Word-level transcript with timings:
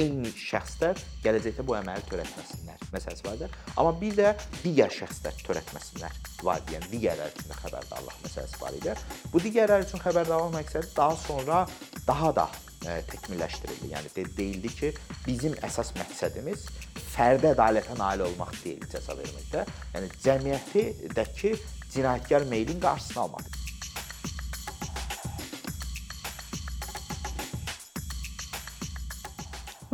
eyni 0.00 0.30
şəxslər 0.38 1.00
gələcəkdə 1.24 1.64
bu 1.66 1.76
əməli 1.78 2.04
törətməsinlər 2.10 2.84
məsələsi 2.94 3.26
vardır. 3.26 3.56
Amma 3.76 3.94
bir 4.00 4.16
də 4.18 4.34
digər 4.62 4.92
şəxslər 4.94 5.40
törətməsinlər 5.46 6.20
var 6.46 6.62
deyən 6.68 6.86
digərlər 6.92 7.32
üçün 7.32 7.50
də 7.50 7.58
xəbərdarlıq 7.62 8.20
məsələsi 8.26 8.60
var 8.62 8.78
idi. 8.78 8.94
Bu 9.32 9.42
digərlər 9.44 9.86
üçün 9.86 10.02
xəbərdarlıq 10.04 10.54
məqsədi 10.58 10.92
daha 10.96 11.18
sonra 11.24 11.64
daha 12.06 12.32
da 12.36 12.46
ə, 12.84 13.00
təkmilləşdirildi. 13.10 13.90
Yəni 13.94 14.14
de 14.16 14.26
deyildi 14.36 14.72
ki, 14.78 14.92
bizim 15.26 15.56
əsas 15.66 15.94
məqsədimiz 15.98 16.68
fərdi 17.14 17.52
ədalətə 17.54 17.98
nail 17.98 18.26
olmaq 18.28 18.54
deyil 18.62 18.86
cəza 18.92 19.16
verməkdə. 19.18 19.66
Yəni 19.94 20.14
cəmiyyətdəki 20.26 21.54
cinayətkar 21.94 22.48
meylin 22.50 22.82
qarşısını 22.82 23.22
almaq. 23.26 23.63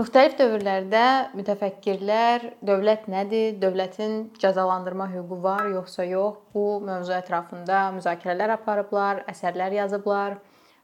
Müxtəlif 0.00 0.32
dövrlərdə 0.38 1.00
mütəfəkkirlər 1.36 2.44
dövlət 2.64 3.02
nədir, 3.12 3.58
dövlətin 3.60 4.30
cəzalandırma 4.40 5.10
hüququ 5.12 5.36
var 5.42 5.66
yoxsa 5.68 6.06
yox, 6.08 6.38
bu 6.54 6.78
mövzu 6.80 7.12
ətrafında 7.18 7.82
müzakirələr 7.98 8.54
aparıblar, 8.54 9.20
əsərlər 9.28 9.76
yazıblar 9.76 10.38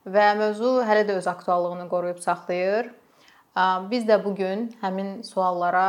və 0.04 0.26
mövzu 0.36 0.72
hələ 0.84 1.06
də 1.08 1.16
öz 1.16 1.28
aktuallığını 1.32 1.86
qoruyub 1.88 2.20
saxlayır. 2.20 2.90
Biz 3.88 4.04
də 4.10 4.18
bu 4.26 4.34
gün 4.36 4.66
həmin 4.82 5.24
suallara 5.24 5.86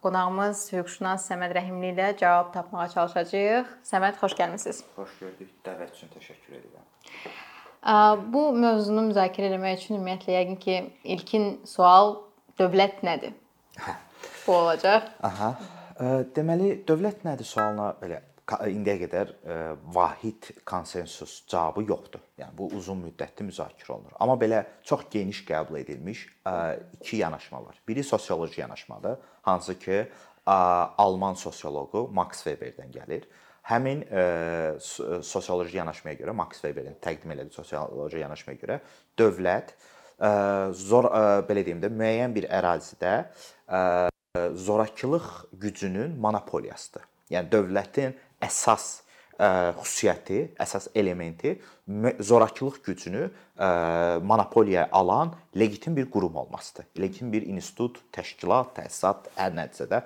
qonağımız 0.00 0.64
hüquqşünas 0.72 1.28
Səməd 1.28 1.52
Rəhimli 1.58 1.92
ilə 1.92 2.14
cavab 2.22 2.48
tapmağa 2.54 2.88
çalışacağıq. 2.94 3.76
Səməd, 3.90 4.16
xoş 4.22 4.38
gəlmisiniz. 4.40 4.80
Xoş 4.96 5.18
gördük. 5.20 5.52
Dəvət 5.68 6.00
üçün 6.00 6.14
təşəkkür 6.16 6.56
edirəm. 6.62 6.88
Bu 8.32 8.48
mövzunu 8.56 9.10
müzakirə 9.12 9.52
etmək 9.52 9.84
üçün 9.84 10.00
ümumiyyətlə 10.00 10.40
yəqin 10.40 10.60
ki, 10.64 10.80
ilkin 11.04 11.52
sual 11.68 12.16
dövlət 12.60 13.00
nədir? 13.06 13.32
Hə. 13.80 13.96
Bu 14.46 14.52
olacaq. 14.58 15.08
Aha. 15.24 15.54
Deməli, 16.36 16.74
dövlət 16.88 17.24
nədir 17.24 17.48
sualına 17.48 17.94
belə 18.00 18.20
indiyə 18.66 18.96
qədər 19.04 19.28
vahid 19.94 20.48
konsensus 20.66 21.36
cavabı 21.48 21.84
yoxdur. 21.86 22.22
Yəni 22.40 22.56
bu 22.58 22.66
uzun 22.74 22.98
müddətli 23.04 23.46
müzakirə 23.46 23.92
olunur. 23.94 24.16
Amma 24.18 24.34
belə 24.40 24.64
çox 24.82 25.04
geniş 25.12 25.44
qəbul 25.46 25.78
edilmiş 25.82 26.24
iki 26.98 27.20
yanaşma 27.20 27.60
var. 27.66 27.78
Biri 27.88 28.02
sosioloji 28.04 28.60
yanaşmadır, 28.60 29.18
hansı 29.42 29.78
ki 29.78 30.08
Alman 30.46 31.38
sosioloqu 31.38 32.08
Max 32.10 32.42
Weberdən 32.48 32.90
gəlir. 32.90 33.28
Həmin 33.70 34.02
sosioloji 35.22 35.76
yanaşmaya 35.76 36.18
görə 36.18 36.34
Max 36.34 36.64
Weberin 36.64 36.96
təqdim 36.98 37.36
elədiyi 37.36 37.54
sosioloji 37.54 38.24
yanaşmaya 38.24 38.58
görə 38.58 38.80
dövlət 39.20 39.76
zor 40.76 41.10
belə 41.48 41.64
deyim 41.64 41.80
də 41.82 41.88
müəyyən 41.92 42.34
bir 42.36 42.48
ərazidə 42.48 43.14
zorakılıq 44.54 45.28
gücünün 45.52 46.18
monopoliyasıdır. 46.20 47.02
Yəni 47.30 47.50
dövlətin 47.50 48.12
əsas 48.42 49.00
xüsusiyyəti, 49.40 50.38
əsas 50.60 50.90
elementi 50.94 51.54
zorakılıq 52.20 52.82
gücünü 52.84 53.30
monopoliyaya 54.22 54.88
alan 54.92 55.32
legitim 55.56 55.96
bir 55.96 56.10
qurum 56.10 56.36
olmasıdır. 56.36 56.84
Legitim 57.00 57.32
bir 57.32 57.46
institut, 57.48 57.98
təşkilat, 58.12 58.74
təsisat, 58.76 59.30
hər 59.40 59.56
nədirsə 59.56 59.88
də 59.88 60.02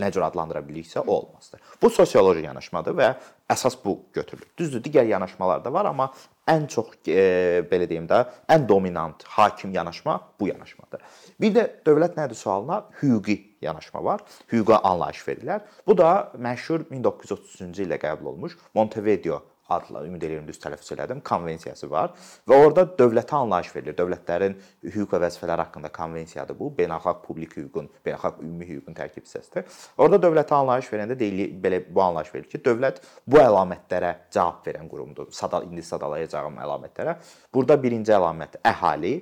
nə 0.00 0.10
cür 0.10 0.24
adlandıra 0.24 0.64
biliksə 0.64 1.04
o 1.04 1.12
olmasıdır. 1.12 1.60
Bu 1.82 1.90
sosioloji 1.90 2.46
yanaşmadır 2.48 2.96
və 2.96 3.12
əsas 3.52 3.76
bu 3.84 3.98
götürülür. 4.16 4.48
Düzdür, 4.58 4.82
digər 4.82 5.06
yanaşmalar 5.12 5.64
da 5.64 5.72
var, 5.72 5.84
amma 5.92 6.12
ən 6.48 6.66
çox 6.70 6.94
e, 7.08 7.62
belə 7.70 7.88
deyim 7.90 8.06
də, 8.10 8.22
ən 8.50 8.66
dominant, 8.68 9.22
hakim 9.36 9.72
yanaşma 9.74 10.16
bu 10.40 10.48
yanaşmadır. 10.48 11.02
Bir 11.40 11.54
də 11.54 11.66
dövlət 11.86 12.16
nədir 12.18 12.38
sualına 12.38 12.82
hüquqi 13.02 13.36
yanaşma 13.62 14.04
var. 14.04 14.24
Hüquqa 14.52 14.78
anlayış 14.78 15.22
verirlər. 15.28 15.60
Bu 15.86 15.98
da 15.98 16.32
məşhur 16.38 16.88
1933-cü 16.90 17.86
ildə 17.86 18.00
qəbul 18.00 18.32
olmuş 18.34 18.58
Montevideo 18.74 19.42
adlı 19.70 20.02
ümid 20.08 20.22
edirəm 20.26 20.48
düz 20.48 20.58
tələffüz 20.62 20.92
elədim, 20.96 21.22
konvensiyası 21.26 21.88
var 21.90 22.12
və 22.48 22.58
orada 22.58 22.84
dövlətə 22.98 23.38
anlayış 23.38 23.72
verilir. 23.76 23.96
Dövlətlərin 23.98 24.56
hüquq 24.84 25.14
və 25.14 25.22
vəzifələri 25.24 25.66
haqqında 25.66 25.92
konvensiyadır 25.94 26.58
bu. 26.58 26.70
Beynəlxalq 26.78 27.22
publik 27.24 27.56
hüququn, 27.58 27.90
beynəlxalq 28.06 28.42
ümumi 28.44 28.68
hüququn 28.68 28.98
tərkib 28.98 29.26
hissəsidir. 29.26 29.66
Orada 29.98 30.20
dövlətə 30.26 30.56
anlayış 30.58 30.90
verəndə 30.92 31.18
deyilir 31.18 31.56
belə 31.62 31.82
bu 31.88 32.02
anlayış 32.06 32.34
verilir 32.34 32.50
ki, 32.52 32.62
dövlət 32.66 33.02
bu 33.26 33.40
əlamətlərə 33.42 34.14
cavab 34.34 34.66
verən 34.66 34.88
qurumdur. 34.90 35.30
Sada 35.34 35.62
indi 35.66 35.82
sadalayacağım 35.86 36.58
əlamətlərə. 36.66 37.16
Burada 37.54 37.78
birinci 37.82 38.14
əlamət 38.16 38.60
əhali, 38.66 39.20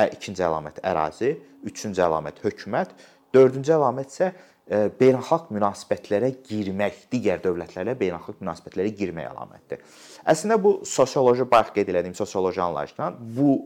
ikinci 0.00 0.44
əlamət 0.46 0.80
ərazi, 0.86 1.34
üçüncü 1.66 2.02
əlamət 2.06 2.44
hökumət, 2.44 2.94
dördüncü 3.34 3.74
əlamət 3.76 4.14
isə 4.14 4.30
beynəlxalq 4.70 5.48
münasibətlərə 5.50 6.28
girmək, 6.46 7.00
digər 7.10 7.40
dövlətlərlə 7.42 7.96
beynəlxalq 7.98 8.38
münasibətlərə 8.44 8.92
girmək 8.94 9.26
əlamətidir. 9.32 9.82
Əslində 10.30 10.60
bu 10.62 10.76
sosioloji 10.86 11.46
bayaq 11.50 11.72
qeyd 11.74 11.90
etdiyim 11.90 12.14
sosioloji 12.14 12.62
anlayışla 12.62 13.10
bu 13.18 13.56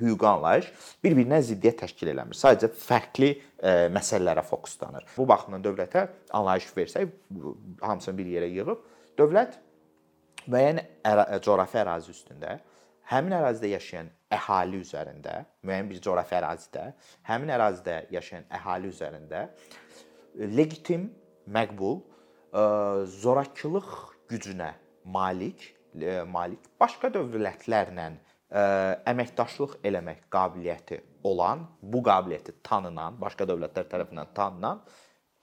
hüquqi 0.00 0.28
anlayış 0.30 0.70
bir-birinə 1.04 1.42
ziddiyyət 1.50 1.82
təşkil 1.84 2.14
eləmir. 2.14 2.38
Sadəcə 2.38 2.72
fərqli 2.80 3.34
məsələlərə 3.92 4.46
fokuslanır. 4.48 5.04
Bu 5.18 5.28
baxımdan 5.28 5.66
dövlətə 5.68 6.06
anlayış 6.32 6.70
versək, 6.76 7.12
hamısını 7.84 8.18
bir 8.18 8.32
yerə 8.38 8.48
yığıb, 8.54 8.84
dövlət 9.20 9.60
müəyyən 10.48 10.80
coğrafi 11.44 11.82
ərazi 11.84 12.14
üstündə 12.14 12.56
həmin 13.08 13.36
ərazidə 13.36 13.72
yaşayan 13.72 14.08
əhali 14.32 14.82
üzərində, 14.84 15.42
müəyyən 15.64 15.88
bir 15.88 16.00
coğrafi 16.04 16.36
ərazidə, 16.36 16.92
həmin 17.28 17.52
ərazidə 17.56 18.02
yaşayan 18.12 18.44
əhali 18.52 18.90
üzərində 18.92 19.48
legitim, 20.38 21.08
məqbul, 21.50 22.00
zorakılıq 23.22 23.90
gücünə 24.30 24.72
malik, 25.04 25.74
malik 26.30 26.68
başqa 26.80 27.10
dövlətlərlə 27.14 28.10
əməkdaşlıq 29.12 29.78
eləmək 29.84 30.28
qabiliyyəti 30.32 31.02
olan, 31.28 31.66
bu 31.82 32.02
qabiliyyəti 32.04 32.58
tanınan, 32.64 33.18
başqa 33.20 33.48
dövlətlər 33.48 33.90
tərəfindən 33.90 34.30
tanınan 34.36 34.84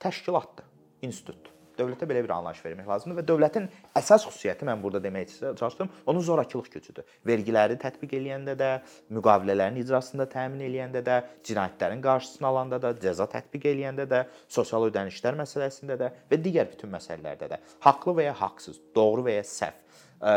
təşkilatdır, 0.02 0.66
institutdur 1.06 1.55
dövlətə 1.78 2.08
belə 2.08 2.22
bir 2.24 2.32
anlayış 2.36 2.62
vermək 2.64 2.88
lazımdır 2.90 3.18
və 3.20 3.24
dövlətin 3.28 3.68
əsas 3.98 4.26
xüsusiyyəti 4.26 4.66
mən 4.68 4.82
burada 4.82 5.00
demək 5.04 5.32
çalışdım, 5.58 5.90
onun 6.06 6.24
zorakılıq 6.26 6.70
gücüdür. 6.72 7.06
Vergiləri 7.26 7.78
tətbiq 7.82 8.16
eləyəndə 8.18 8.56
də, 8.58 8.70
müqavilələrin 9.16 9.80
icrasında 9.82 10.28
təmin 10.32 10.64
eləyəndə 10.68 11.04
də, 11.06 11.20
cinayətlərin 11.46 12.02
qarşısını 12.04 12.50
alanda 12.50 12.80
da, 12.82 12.92
cəza 13.02 13.28
tətbiq 13.32 13.68
eləyəndə 13.72 14.08
də, 14.10 14.24
sosial 14.48 14.88
ödənişlər 14.90 15.38
məsələsində 15.42 15.98
də 16.00 16.12
və 16.30 16.40
digər 16.42 16.70
bütün 16.72 16.92
məsələlərdə 16.96 17.50
də 17.54 17.60
haqlı 17.86 18.16
və 18.20 18.30
ya 18.30 18.36
haqsız, 18.40 18.80
doğru 18.96 19.26
və 19.28 19.38
ya 19.38 19.46
səhv 19.46 19.82
ə, 20.20 20.34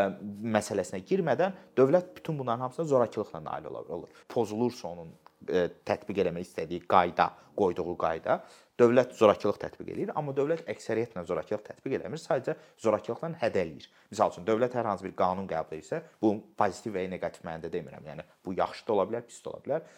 məsələsinə 0.57 1.01
girmədən 1.07 1.55
dövlət 1.77 2.15
bütün 2.15 2.39
bunların 2.39 2.67
hamısına 2.67 2.85
zorakılıqla 2.85 3.43
nail 3.43 3.69
olur. 3.71 4.09
Pozulursa 4.29 4.87
onun 4.91 5.11
ə, 5.47 5.67
tətbiq 5.87 6.23
eləmək 6.23 6.47
istədiyi 6.47 6.85
qayda, 6.89 7.31
qoyduğu 7.59 7.95
qayda 7.99 8.39
Dövlət 8.79 9.15
zorakılıq 9.17 9.57
tətbiq 9.59 9.89
eləyir, 9.91 10.11
amma 10.15 10.31
dövlət 10.35 10.63
əksəriyyətlə 10.71 11.25
zorakılıq 11.27 11.63
tətbiq 11.65 11.95
eləmir, 11.97 12.21
sadəcə 12.21 12.55
zorakılıqla 12.79 13.33
hədələyir. 13.41 13.87
Məsəl 14.13 14.31
üçün 14.31 14.45
dövlət 14.47 14.77
hər 14.79 14.87
hansı 14.87 15.03
bir 15.03 15.15
qanun 15.19 15.49
qəbul 15.49 15.75
edirsə, 15.75 15.99
bu 16.21 16.31
pozitiv 16.59 16.95
və 16.95 17.03
ya 17.03 17.11
neqativ 17.11 17.43
mənada 17.47 17.71
demirəm. 17.73 18.05
Yəni 18.07 18.25
bu 18.45 18.53
yaxşı 18.55 18.85
da 18.87 18.95
ola 18.95 19.05
bilər, 19.09 19.25
pis 19.27 19.41
də 19.43 19.51
ola 19.51 19.59
bilər. 19.65 19.89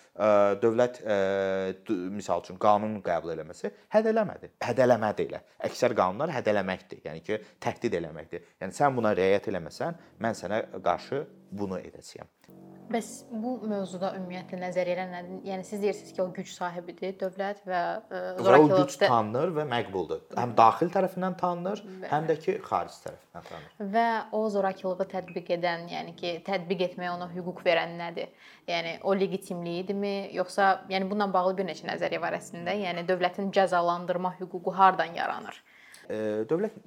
Dövlət 0.63 1.01
məsəl 2.17 2.41
üçün 2.45 2.57
qanun 2.61 2.97
qəbul 3.05 3.35
eləməsi 3.35 3.71
hədələmədir. 3.93 4.55
Hədələmədir 4.65 5.29
elə. 5.29 5.43
Əksər 5.69 5.95
qanunlar 6.01 6.33
hədələməkdir. 6.39 7.03
Yəni 7.05 7.21
ki, 7.27 7.37
təhdid 7.61 7.99
eləməkdir. 8.01 8.49
Yəni 8.63 8.75
sən 8.81 8.97
buna 8.97 9.13
riayət 9.17 9.51
eləməsən, 9.53 10.01
mən 10.25 10.41
sənə 10.41 10.63
qarşı 10.81 11.21
bunu 11.51 11.79
edəcəyəm. 11.79 12.29
Bəs 12.91 13.09
bu 13.31 13.53
mövzuda 13.71 14.09
ümumiyyətlə 14.17 14.57
nəzəriyyələr 14.65 15.07
nədir? 15.13 15.37
Yəni 15.47 15.63
siz 15.63 15.79
deyirsiniz 15.79 16.11
ki, 16.11 16.21
o 16.23 16.25
güc 16.35 16.49
sahibidir 16.51 17.13
dövlət 17.21 17.61
və 17.67 17.81
zorakılıq 18.41 18.81
güc 18.81 18.97
tanınır 19.05 19.53
və 19.55 19.65
məqbuldur. 19.69 20.25
Həm 20.35 20.55
daxil 20.57 20.91
tərəfindən 20.91 21.37
tanınır, 21.39 21.83
həm 22.11 22.27
də 22.27 22.35
ki, 22.43 22.57
xarici 22.65 22.99
tərəfindən 23.05 23.47
tanınır. 23.47 23.93
Və 23.95 24.07
o 24.35 24.43
zorakılığı 24.51 25.07
tətbiq 25.13 25.53
edən, 25.55 25.87
yəni 25.93 26.17
ki, 26.19 26.33
tətbiq 26.47 26.83
etməyə 26.89 27.13
ona 27.15 27.29
hüquq 27.31 27.63
verən 27.67 27.95
nədir? 28.01 28.33
Yəni 28.67 28.97
o 29.07 29.15
legitimliyidirmi, 29.15 30.15
yoxsa 30.35 30.73
yəni 30.91 31.07
bununla 31.07 31.31
bağlı 31.33 31.61
bir 31.61 31.71
neçə 31.71 31.87
nəzəriyyə 31.87 32.25
var 32.27 32.35
əslində. 32.41 32.75
Yəni 32.75 33.07
dövlətin 33.07 33.53
cəzalandırma 33.55 34.35
hüququ 34.41 34.75
hardan 34.75 35.15
yaranır? 35.15 35.63
Dövlət 36.09 36.77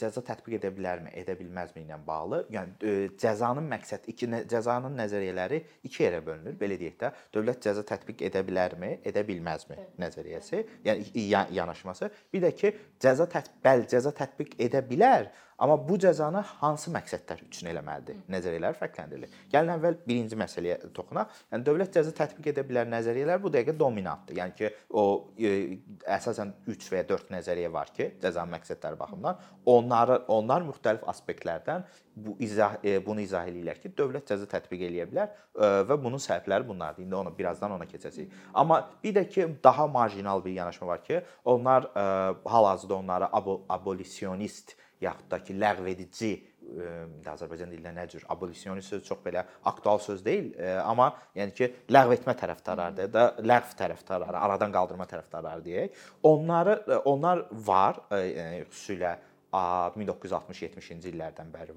cəza 0.00 0.22
tətbiq 0.26 0.58
edə 0.58 0.70
bilərmi, 0.74 1.12
edə 1.20 1.36
bilməzmi 1.38 1.84
ilə 1.84 1.98
bağlı. 2.06 2.42
Yəni 2.54 2.92
cəzanın 3.20 3.66
məqsəd 3.70 4.08
iki 4.12 4.28
cəzanın 4.50 4.96
nəzəriyyələri 4.98 5.62
iki 5.88 6.04
yerə 6.04 6.20
bölünür. 6.26 6.56
Belə 6.60 6.78
deyək 6.80 6.96
də, 7.02 7.12
dövlət 7.34 7.64
cəza 7.68 7.84
tətbiq 7.88 8.24
edə 8.28 8.44
bilərmi, 8.46 8.94
edə 9.08 9.24
bilməzmi 9.28 9.78
nəzəriyyəsi, 10.02 10.64
yəni 10.84 11.54
yanaşması. 11.56 12.10
Bir 12.32 12.46
də 12.46 12.54
ki, 12.58 12.74
cəza 13.02 13.28
tətbiq 13.30 13.62
bəli, 13.64 13.88
cəza 13.90 14.14
tətbiq 14.16 14.58
edə 14.68 14.82
bilər, 14.88 15.30
Amma 15.58 15.88
bu 15.88 15.96
cəzanı 15.98 16.38
hansı 16.60 16.90
məqsədlər 16.94 17.40
üçün 17.48 17.66
eləməlidir? 17.72 18.20
Nəzəriyyələr 18.30 18.76
fərqləndirilir. 18.78 19.32
Gəlin 19.50 19.72
əvvəl 19.74 19.96
birinci 20.06 20.38
məsələyə 20.38 20.76
toxunaq. 20.94 21.32
Yəni 21.50 21.66
dövlət 21.66 21.98
cəza 21.98 22.12
tətbiq 22.14 22.52
edə 22.52 22.62
bilər 22.68 22.86
nəzəriyyələr 22.92 23.42
bu 23.42 23.50
dəqiqə 23.56 23.74
dominantdır. 23.80 24.38
Yəni 24.38 24.54
ki, 24.54 24.70
o 24.94 25.04
e, 25.34 25.80
əsasən 26.06 26.54
3 26.70 26.88
və 26.92 27.02
ya 27.02 27.08
4 27.10 27.34
nəzəriyyə 27.34 27.72
var 27.74 27.90
ki, 27.96 28.12
cəza 28.22 28.46
məqsədləri 28.54 29.00
baxımından 29.02 29.42
onları 29.74 30.20
onlar 30.30 30.62
müxtəlif 30.68 31.02
aspektlərdən 31.10 31.88
bu 32.14 32.36
izah 32.42 32.78
e, 32.84 32.98
bunu 33.02 33.26
izah 33.26 33.50
eləyirlər 33.50 33.82
ki, 33.82 33.90
dövlət 33.98 34.30
cəza 34.30 34.46
tətbiq 34.54 34.86
eləyə 34.92 35.10
bilər 35.10 35.34
e, 35.34 35.74
və 35.90 35.98
bunun 35.98 36.22
səbəbləri 36.22 36.70
bunlardır. 36.70 37.02
İndi 37.02 37.18
ona 37.18 37.34
birazdan 37.34 37.74
ona 37.74 37.90
keçəcəyik. 37.90 38.30
Amma 38.54 38.84
bir 39.02 39.18
də 39.18 39.26
ki, 39.26 39.50
daha 39.64 39.90
marjinal 39.90 40.44
bir 40.44 40.54
yanaşma 40.54 40.86
var 40.94 41.02
ki, 41.04 41.24
onlar 41.44 41.90
e, 41.90 42.04
hal-hazırda 42.46 42.94
onları 42.94 43.34
abolisionist 43.68 44.78
yaxud 45.00 45.30
da 45.30 45.42
ki, 45.44 45.54
ləğvedici 45.58 46.32
indi 46.68 47.30
Azərbaycan 47.30 47.70
dilində 47.72 47.94
nə 47.96 48.02
cür 48.12 48.26
abolisionist 48.28 48.92
söz 48.92 49.06
çox 49.06 49.22
belə 49.24 49.40
aktual 49.70 50.00
söz 50.04 50.20
deyil, 50.24 50.50
amma 50.82 51.06
yəni 51.38 51.54
ki, 51.56 51.68
ləğv 51.88 52.12
etmə 52.18 52.34
tərəfdarlarıdır 52.36 53.08
da, 53.14 53.22
ləğv 53.40 53.72
tərəfdarları, 53.78 54.36
aradan 54.36 54.74
qaldırma 54.74 55.06
tərəfdarları 55.08 55.64
deyək. 55.64 56.02
Onları 56.28 57.00
onlar 57.08 57.46
var, 57.50 58.02
yəni 58.12 58.66
xüsusilə 58.68 59.14
1960-70-ci 59.48 61.08
illərdən 61.08 61.48
bəri 61.54 61.72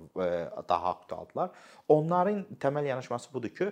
daha 0.68 0.92
aktualdılar. 0.98 1.54
Onların 1.88 2.44
təməl 2.60 2.90
yanaşması 2.90 3.32
budur 3.32 3.56
ki, 3.56 3.70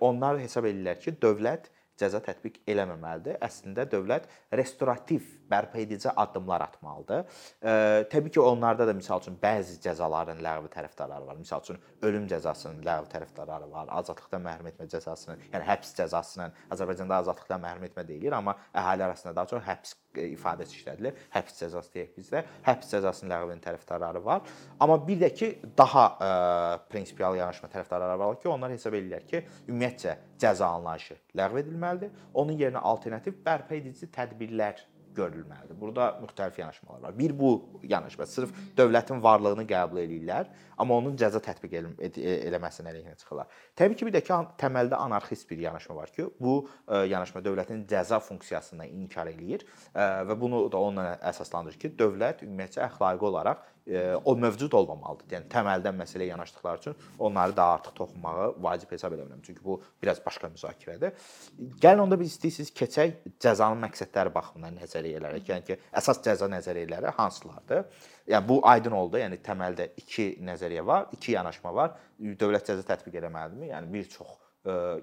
onlar 0.00 0.40
hesab 0.40 0.64
edirlər 0.70 0.96
ki, 1.02 1.12
dövlət 1.20 1.68
cəza 2.00 2.20
tətbiq 2.24 2.60
eləməməlidir. 2.70 3.38
Əslində 3.44 3.86
dövlət 3.90 4.28
restorativ, 4.56 5.26
bərpa 5.50 5.80
edici 5.82 6.10
addımlar 6.10 6.64
atmalıdır. 6.66 7.24
E, 7.60 7.72
təbii 8.12 8.34
ki, 8.34 8.40
onlarda 8.40 8.86
da 8.88 8.94
misal 8.96 9.22
üçün 9.22 9.38
bəzi 9.42 9.78
cəzaların 9.84 10.40
ləğvi 10.44 10.72
tərəfdarları 10.74 11.28
var. 11.28 11.40
Misal 11.40 11.64
üçün 11.64 11.80
ölüm 12.06 12.28
cəzasının 12.30 12.82
ləğvi 12.86 13.10
tərəfdarları 13.14 13.70
var, 13.72 13.90
azadlıqdan 14.00 14.44
məhrum 14.46 14.70
etmə 14.72 14.88
cəzasının, 14.94 15.42
yəni 15.52 15.66
həbs 15.68 15.94
cəzasının 15.98 16.56
Azərbaycanda 16.74 17.20
azadlıqdan 17.24 17.64
məhrum 17.64 17.88
etmə 17.90 18.06
deyilir, 18.08 18.36
amma 18.36 18.56
əhali 18.74 19.06
arasında 19.08 19.36
daha 19.36 19.52
çox 19.54 19.66
həbs 19.66 19.96
ifadəsi 20.18 20.78
işlədilir. 20.80 21.18
Həbs 21.34 21.58
cəzası 21.60 21.92
deyək 21.94 22.12
bizdə. 22.18 22.42
Həbs 22.66 22.90
cəzasının 22.92 23.32
ləğvinin 23.34 23.62
tərəfdarları 23.64 24.22
var. 24.24 24.42
Amma 24.80 24.98
bir 25.06 25.20
də 25.22 25.30
ki, 25.34 25.50
daha 25.78 26.06
ə, 26.10 26.30
e, 26.30 26.78
prinsipial 26.90 27.38
yanaşma 27.38 27.70
tərəfdarları 27.72 28.18
var 28.18 28.38
ki, 28.42 28.48
onlar 28.50 28.74
hesab 28.74 28.96
edirlər 28.98 29.26
ki, 29.30 29.44
ümumiyyətcə 29.68 30.16
cəza 30.42 30.70
anlayışı 30.78 31.18
ləğv 31.38 31.60
edilməlidir. 31.64 32.14
Onun 32.34 32.58
yerinə 32.58 32.82
alternativ 32.92 33.38
bərpa 33.46 33.76
edici 33.78 34.10
tədbirlər 34.10 34.82
görülməlidir. 35.16 35.76
Burada 35.80 36.08
müxtəlif 36.22 36.60
yanaşmalar 36.60 37.02
var. 37.02 37.18
Bir 37.18 37.34
bu 37.38 37.50
yanaşma 37.82 38.26
sırf 38.26 38.52
dövlətin 38.76 39.22
varlığını 39.22 39.64
qəbul 39.68 40.02
eləyirlər, 40.04 40.50
amma 40.78 40.96
onun 41.00 41.16
cəza 41.20 41.40
tətbiq 41.44 41.76
eləməsinin 42.48 42.90
əleyhinə 42.92 43.16
çıxırlar. 43.20 43.50
Təbii 43.76 43.98
ki, 43.98 44.08
bir 44.08 44.16
də 44.16 44.22
ki, 44.26 44.38
təməldə 44.60 44.98
anarxist 45.00 45.50
bir 45.50 45.58
yanaşma 45.66 45.96
var 45.96 46.12
ki, 46.14 46.28
bu 46.40 46.54
e, 46.88 47.02
yanaşma 47.12 47.42
dövlətin 47.44 47.84
cəza 47.90 48.20
funksiyasını 48.24 48.86
inkar 48.86 49.30
eləyir 49.32 49.66
e, 49.66 50.06
və 50.30 50.38
bunu 50.40 50.64
da 50.72 50.80
onunla 50.80 51.18
əsaslandırır 51.32 51.80
ki, 51.84 51.94
dövlət 52.00 52.44
ümumiyyətcə 52.46 52.86
əxlaqi 52.88 53.30
olaraq 53.32 53.66
o 54.24 54.34
mövcud 54.36 54.72
olmamalıdır. 54.76 55.26
Yəni 55.34 55.48
təməldən 55.50 55.96
məsələyə 55.98 56.30
yanaşdıqları 56.30 56.78
üçün 56.82 56.96
onları 57.18 57.56
da 57.56 57.64
artıq 57.74 57.94
toxunmağı 57.96 58.50
vacib 58.62 58.92
hesab 58.92 59.12
edirəm. 59.16 59.40
Çünki 59.42 59.64
bu 59.64 59.80
biraz 60.02 60.20
başqa 60.26 60.50
müzakirədir. 60.52 61.16
Gəlin 61.82 62.04
onda 62.04 62.18
biz 62.20 62.34
istəyirsiniz 62.36 62.70
keçək 62.76 63.16
cəzanın 63.40 63.82
məqsədləri 63.86 64.34
baxımından 64.34 64.78
nəzəriyyələrə. 64.82 65.40
Yəni 65.48 65.66
ki, 65.66 65.78
əsas 66.02 66.22
cəza 66.26 66.50
nəzəriyyələri 66.52 67.14
hansılardır? 67.16 67.88
Yəni 68.28 68.48
bu 68.48 68.60
aydın 68.68 68.94
oldu. 69.00 69.18
Yəni 69.18 69.40
təməldə 69.42 69.90
2 70.04 70.28
nəzəriyyə 70.44 70.86
var, 70.86 71.08
2 71.16 71.34
yanaşma 71.38 71.74
var. 71.74 71.98
Dövlət 72.20 72.70
cəza 72.70 72.86
tətbiq 72.92 73.18
etməlidirmi? 73.22 73.72
Yəni 73.72 73.92
bir 73.96 74.08
çox 74.12 74.38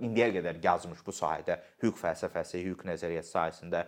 indiyə 0.06 0.30
qədər 0.36 0.60
yazmış 0.62 1.00
bu 1.06 1.12
sahədə 1.18 1.58
hüquq 1.82 1.98
fəlsəfəsi, 1.98 2.62
hüquq 2.62 2.86
nəzəriyyəsi 2.86 3.32
sahəsində 3.34 3.88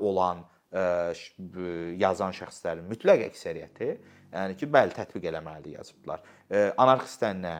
olan 0.00 0.40
yazan 0.72 2.34
şəxslərin 2.36 2.88
mütləq 2.90 3.26
əksəriyyəti 3.30 3.90
Yəni 4.36 4.56
ki, 4.58 4.66
bəli, 4.68 4.92
tətbiq 4.92 5.26
eləməlidir 5.30 5.76
yazıblar. 5.78 6.22
Anarxistlər 6.82 7.36
nə? 7.38 7.52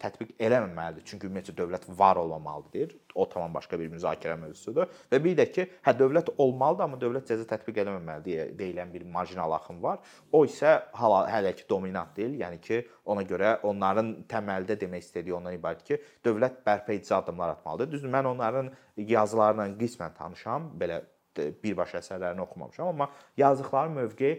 Tətbiq 0.00 0.34
eləməməlidir, 0.42 1.04
çünki 1.06 1.28
ümumiyyətcə 1.28 1.54
dövlət 1.56 1.86
var 1.98 2.18
olmamalıdır. 2.20 2.96
O 3.14 3.26
tamam 3.30 3.54
başqa 3.54 3.78
bir 3.78 3.88
müzakirə 3.92 4.34
mövzusudur. 4.40 4.90
Və 5.12 5.20
bir 5.22 5.36
də 5.38 5.46
ki, 5.54 5.66
hə 5.86 5.94
dövlət 5.98 6.32
olmalıdır, 6.36 6.84
amma 6.88 6.98
dövlət 7.00 7.30
cəza 7.30 7.46
tətbiq 7.54 7.78
eləməməlidir 7.84 8.52
deyilən 8.58 8.92
bir 8.92 9.06
marjinal 9.14 9.54
axım 9.56 9.80
var. 9.84 10.02
O 10.32 10.42
isə 10.48 10.74
hala 10.98 11.22
hələ 11.30 11.54
ki 11.56 11.68
dominant 11.70 12.12
deyil. 12.18 12.36
Yəni 12.42 12.60
ki, 12.66 12.82
ona 13.06 13.24
görə 13.28 13.56
onların 13.68 14.12
təməldə 14.30 14.76
demək 14.82 15.06
istədiyi 15.06 15.38
ondan 15.38 15.56
ibarət 15.56 15.86
ki, 15.88 16.02
dövlət 16.26 16.60
bərpa 16.66 16.96
edici 16.96 17.14
addımlar 17.14 17.56
atmalıdır. 17.56 17.94
Düzdür, 17.94 18.12
mən 18.12 18.32
onların 18.34 18.74
yazılarla 19.14 19.70
qismən 19.78 20.18
tanışam, 20.18 20.72
belə 20.78 21.04
birbaşa 21.36 22.00
əsərlərini 22.02 22.44
oxumamışam, 22.44 22.92
amma 22.92 23.08
yazdıqları 23.40 23.94
mövqe 23.96 24.32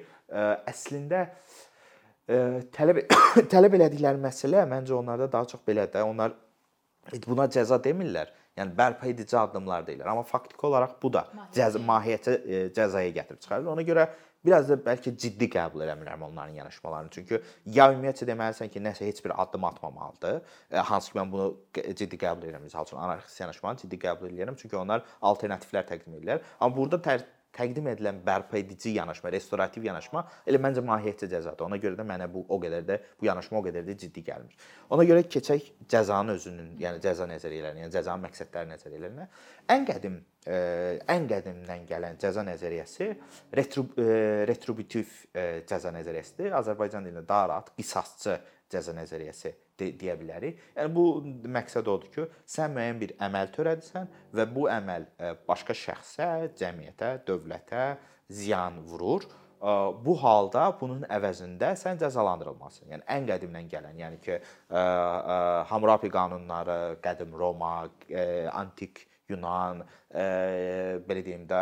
əslində 0.69 1.25
tələb 2.27 3.03
tələb 3.53 3.77
elədikləri 3.79 4.21
məsələ 4.23 4.63
məncə 4.69 4.95
onlarda 4.97 5.29
daha 5.31 5.49
çox 5.51 5.63
belədir. 5.67 6.05
Onlar 6.07 6.35
buna 7.27 7.49
cəza 7.51 7.79
demirlər. 7.83 8.31
Yəni 8.57 8.75
bərpa 8.77 9.07
edici 9.09 9.37
addımlar 9.37 9.87
deyirlər. 9.87 10.11
Amma 10.11 10.23
faktiki 10.27 10.67
olaraq 10.67 10.99
bu 11.01 11.09
da 11.13 11.25
cəza 11.55 11.81
mahiyyətə 11.81 12.35
cəzaya 12.75 13.09
gətirib 13.15 13.41
çıxarır. 13.41 13.71
Ona 13.73 13.85
görə 13.87 14.07
biraz 14.45 14.69
da 14.69 14.77
bəlkə 14.85 15.15
ciddi 15.17 15.47
qəbul 15.51 15.85
eləmirəm 15.85 16.25
onların 16.27 16.53
yanaşmalarını. 16.59 17.09
Çünki 17.15 17.39
ya 17.77 17.87
ümumiyyətcə 17.93 18.27
deməlisən 18.29 18.69
ki, 18.73 18.81
nəsə 18.83 19.07
heç 19.07 19.23
bir 19.25 19.33
addım 19.41 19.65
atmamalıdır. 19.71 20.41
Hansı 20.91 21.11
ki 21.11 21.19
mən 21.19 21.31
bunu 21.31 21.47
ciddi 21.73 22.19
qəbul 22.25 22.45
edirəm. 22.49 22.67
Məsəl 22.67 22.89
üçün 22.89 23.01
anarxist 23.01 23.41
yanaşmanı 23.41 23.85
ciddi 23.85 24.01
qəbul 24.05 24.29
edirəm, 24.29 24.59
çünki 24.59 24.77
onlar 24.77 25.05
alternativlər 25.21 25.87
təqdim 25.89 26.19
edirlər. 26.19 26.43
Amma 26.59 26.77
burada 26.77 27.01
təqdim 27.53 27.87
edilən 27.91 28.19
bərpa 28.25 28.57
edici 28.59 28.95
yanaşma, 28.97 29.31
restorativ 29.33 29.85
yanaşma 29.87 30.23
elə 30.49 30.59
məncə 30.61 30.83
mahiyyətcə 30.87 31.29
cəzadır. 31.31 31.65
Ona 31.67 31.79
görə 31.81 31.99
də 31.99 32.05
mənə 32.07 32.27
bu 32.33 32.45
o 32.49 32.59
qədər 32.61 32.85
də 32.87 32.99
bu 33.19 33.27
yanaşma 33.29 33.59
o 33.59 33.63
qədər 33.67 33.85
də 33.87 33.97
ciddi 34.03 34.23
gəlmir. 34.25 34.57
Ona 34.93 35.05
görə 35.09 35.25
keçək 35.29 35.69
cəzanın 35.93 36.35
özünün, 36.37 36.71
yəni 36.81 37.01
cəza 37.03 37.27
nəzəriyyələrinə, 37.29 37.85
yəni 37.85 37.93
cəzanın 37.93 38.25
məqsədləri 38.27 38.71
nəzəriyyələrinə. 38.73 39.27
Ən 39.73 39.87
qədim 39.89 40.17
ə, 40.17 40.57
ən 41.13 41.29
qədimdən 41.29 41.85
gələn 41.89 42.19
cəza 42.21 42.45
nəzəriyyəsi 42.49 43.11
retrib 43.59 43.93
ə, 43.97 44.09
retributiv 44.49 45.13
ə, 45.33 45.47
cəza 45.69 45.93
nəzəriyyəsidir. 45.95 46.57
Azərbaycan 46.57 47.05
dilində 47.05 47.25
daha 47.29 47.47
rahat 47.53 47.71
qisasçı 47.77 48.39
cəza 48.73 48.95
nəzəriyyəsi 48.97 49.53
de 49.79 49.91
deyə 49.99 50.15
bilərik. 50.19 50.59
Yəni 50.77 50.93
bu 50.93 51.05
məqsəd 51.55 51.89
odur 51.89 52.09
ki, 52.13 52.25
sən 52.55 52.73
müəyyən 52.75 52.99
bir 53.01 53.13
əməl 53.27 53.53
törədirsən 53.55 54.09
və 54.37 54.47
bu 54.53 54.67
əməl 54.71 55.07
e, 55.17 55.31
başqa 55.47 55.75
şəxsə, 55.77 56.27
cəmiyyətə, 56.59 57.13
dövlətə 57.27 57.85
ziyan 58.33 58.81
vurur. 58.89 59.25
E, 59.29 59.77
bu 60.05 60.17
halda 60.21 60.67
bunun 60.81 61.07
əvəzində 61.17 61.73
sən 61.79 62.01
cəzalandırılmalısan. 62.03 62.91
Yəni 62.93 63.09
ən 63.17 63.31
qədimdən 63.31 63.71
gələn, 63.71 63.97
yəni 64.03 64.21
ki, 64.25 64.37
e, 64.41 64.85
Hammurapi 65.71 66.11
qanunları, 66.13 66.99
qədim 67.03 67.33
Roma, 67.39 67.79
antik 68.53 69.07
Yunan, 69.31 69.79
belə 70.11 71.21
deyim 71.25 71.45
də, 71.47 71.59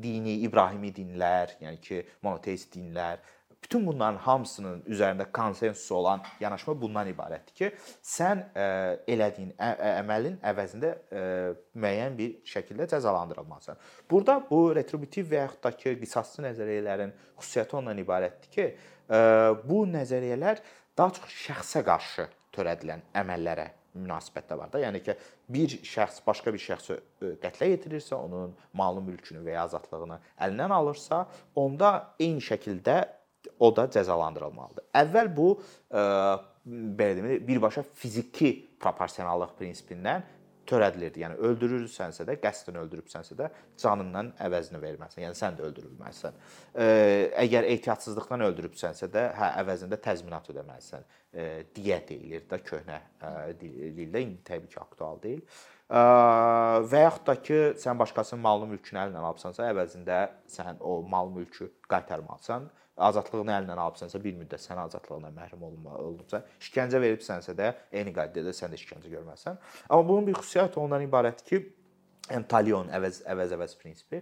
dini 0.00 0.38
İbrahimi 0.46 0.88
dinlər, 0.96 1.52
yəni 1.60 1.78
ki, 1.84 1.98
monoteist 2.24 2.72
dinlər, 2.72 3.20
Bütün 3.62 3.86
bunların 3.86 4.18
hamısının 4.18 4.82
üzərində 4.90 5.26
konsensus 5.32 5.92
olan 5.92 6.22
yanaşma 6.40 6.74
bundan 6.80 7.08
ibarətdir 7.12 7.54
ki, 7.54 7.70
sən 8.02 8.42
e, 8.58 8.64
elədiyin 9.14 9.52
ə, 9.54 9.68
ə, 9.70 9.92
əməlin 10.02 10.38
əvəzində 10.50 10.90
ə, 10.90 11.20
e, 11.20 11.52
müəyyən 11.78 12.16
bir 12.18 12.34
şəkildə 12.52 12.88
cəzalandırılmalısan. 12.90 13.78
Burada 14.10 14.40
bu 14.50 14.64
retributiv 14.74 15.30
və 15.30 15.44
yaxud 15.44 15.62
da 15.64 15.74
ki, 15.76 15.94
qisasçı 16.02 16.42
nəzəriyyələrin 16.48 17.14
xüsusiyyəti 17.38 17.78
ondan 17.78 18.02
ibarətdir 18.02 18.56
ki, 18.56 18.66
ə, 18.66 19.20
e, 19.20 19.22
bu 19.62 19.84
nəzəriyyələr 19.94 20.64
daha 20.98 21.14
çox 21.20 21.38
şəxsə 21.46 21.84
qarşı 21.86 22.26
törədilən 22.52 23.06
əməllərə 23.22 23.70
münasibətdə 23.94 24.56
var 24.58 24.70
da. 24.72 24.80
Yəni 24.82 25.02
ki, 25.04 25.16
bir 25.52 25.78
şəxs 25.86 26.22
başqa 26.26 26.52
bir 26.54 26.62
şəxsi 26.62 26.98
qətlə 27.42 27.68
yetirirsə, 27.74 28.16
onun 28.16 28.54
malını, 28.76 29.12
mülkünü 29.12 29.42
və 29.44 29.56
ya 29.56 29.66
azadlığını 29.66 30.18
əlindən 30.40 30.72
alırsa, 30.72 31.26
onda 31.58 31.92
eyni 32.20 32.42
şəkildə 32.44 33.00
o 33.58 33.70
da 33.76 33.88
cəzalandırılmalıdır. 33.90 34.88
Əvvəl 35.02 35.32
bu 35.36 35.48
e, 35.90 36.04
belə 36.66 37.16
deyim, 37.18 37.48
birbaşa 37.48 37.82
fiziki 37.82 38.52
proporsionallıq 38.80 39.56
prinsipindən 39.58 40.22
törədilirdi. 40.68 41.22
Yəni 41.24 41.38
öldürürsənsə 41.48 42.26
də, 42.28 42.36
qəsdən 42.42 42.78
öldürübsənsə 42.84 43.36
də 43.38 43.48
canından 43.82 44.30
əvəzini 44.46 44.80
verməlisən. 44.82 45.24
Yəni 45.24 45.38
sən 45.38 45.58
də 45.58 45.66
öldürülməlisən. 45.68 46.38
Ə, 46.74 46.86
əgər 47.42 47.66
ehtiyatsızlıqdan 47.74 48.46
öldürübsənsə 48.48 49.10
də, 49.12 49.26
hə 49.38 49.50
əvəzində 49.62 49.98
təzminat 50.02 50.48
ödəməlisən. 50.52 51.06
Ə, 51.32 51.46
diyə 51.74 51.98
deyilir 52.08 52.46
də 52.50 52.60
köhnə 52.66 53.00
ə, 53.18 53.32
dildə, 53.58 54.22
indi 54.22 54.38
təbii 54.46 54.70
ki, 54.70 54.78
aktual 54.82 55.18
deyil. 55.22 55.42
Ə, 55.90 56.04
və 56.92 57.02
yaxud 57.08 57.26
da 57.26 57.36
ki, 57.48 57.58
sən 57.82 57.98
başqasının 58.00 58.44
malını, 58.44 58.76
mülkünü 58.76 59.02
əlindən 59.02 59.26
alıbsansa, 59.32 59.66
əvəzində 59.72 60.22
sən 60.50 60.78
o 60.78 61.00
mal, 61.02 61.32
mülkü 61.34 61.72
qaytarmalısan 61.90 62.70
azadlığını 62.96 63.52
əlindən 63.56 63.80
alıbsansa, 63.80 64.20
bir 64.24 64.34
müddət 64.36 64.62
sən 64.64 64.80
azadlığından 64.82 65.34
məhrum 65.36 65.62
olunmusan, 65.68 66.44
işgəncə 66.60 67.00
veribsənsə 67.02 67.54
də 67.58 67.72
eyni 67.92 68.12
qaydada 68.16 68.52
sən 68.56 68.72
də 68.72 68.80
işgəncə 68.80 69.12
görməlisən. 69.12 69.60
Amma 69.88 70.08
bunun 70.08 70.28
bir 70.28 70.40
xüsusiyyəti 70.40 70.80
ondan 70.82 71.06
ibarətdir 71.06 71.48
ki, 71.48 71.62
yəni 72.30 72.46
Talion 72.48 72.90
əvəz 72.94 73.22
əvəz 73.28 73.52
əvəz 73.56 73.72
prinsipi. 73.80 74.20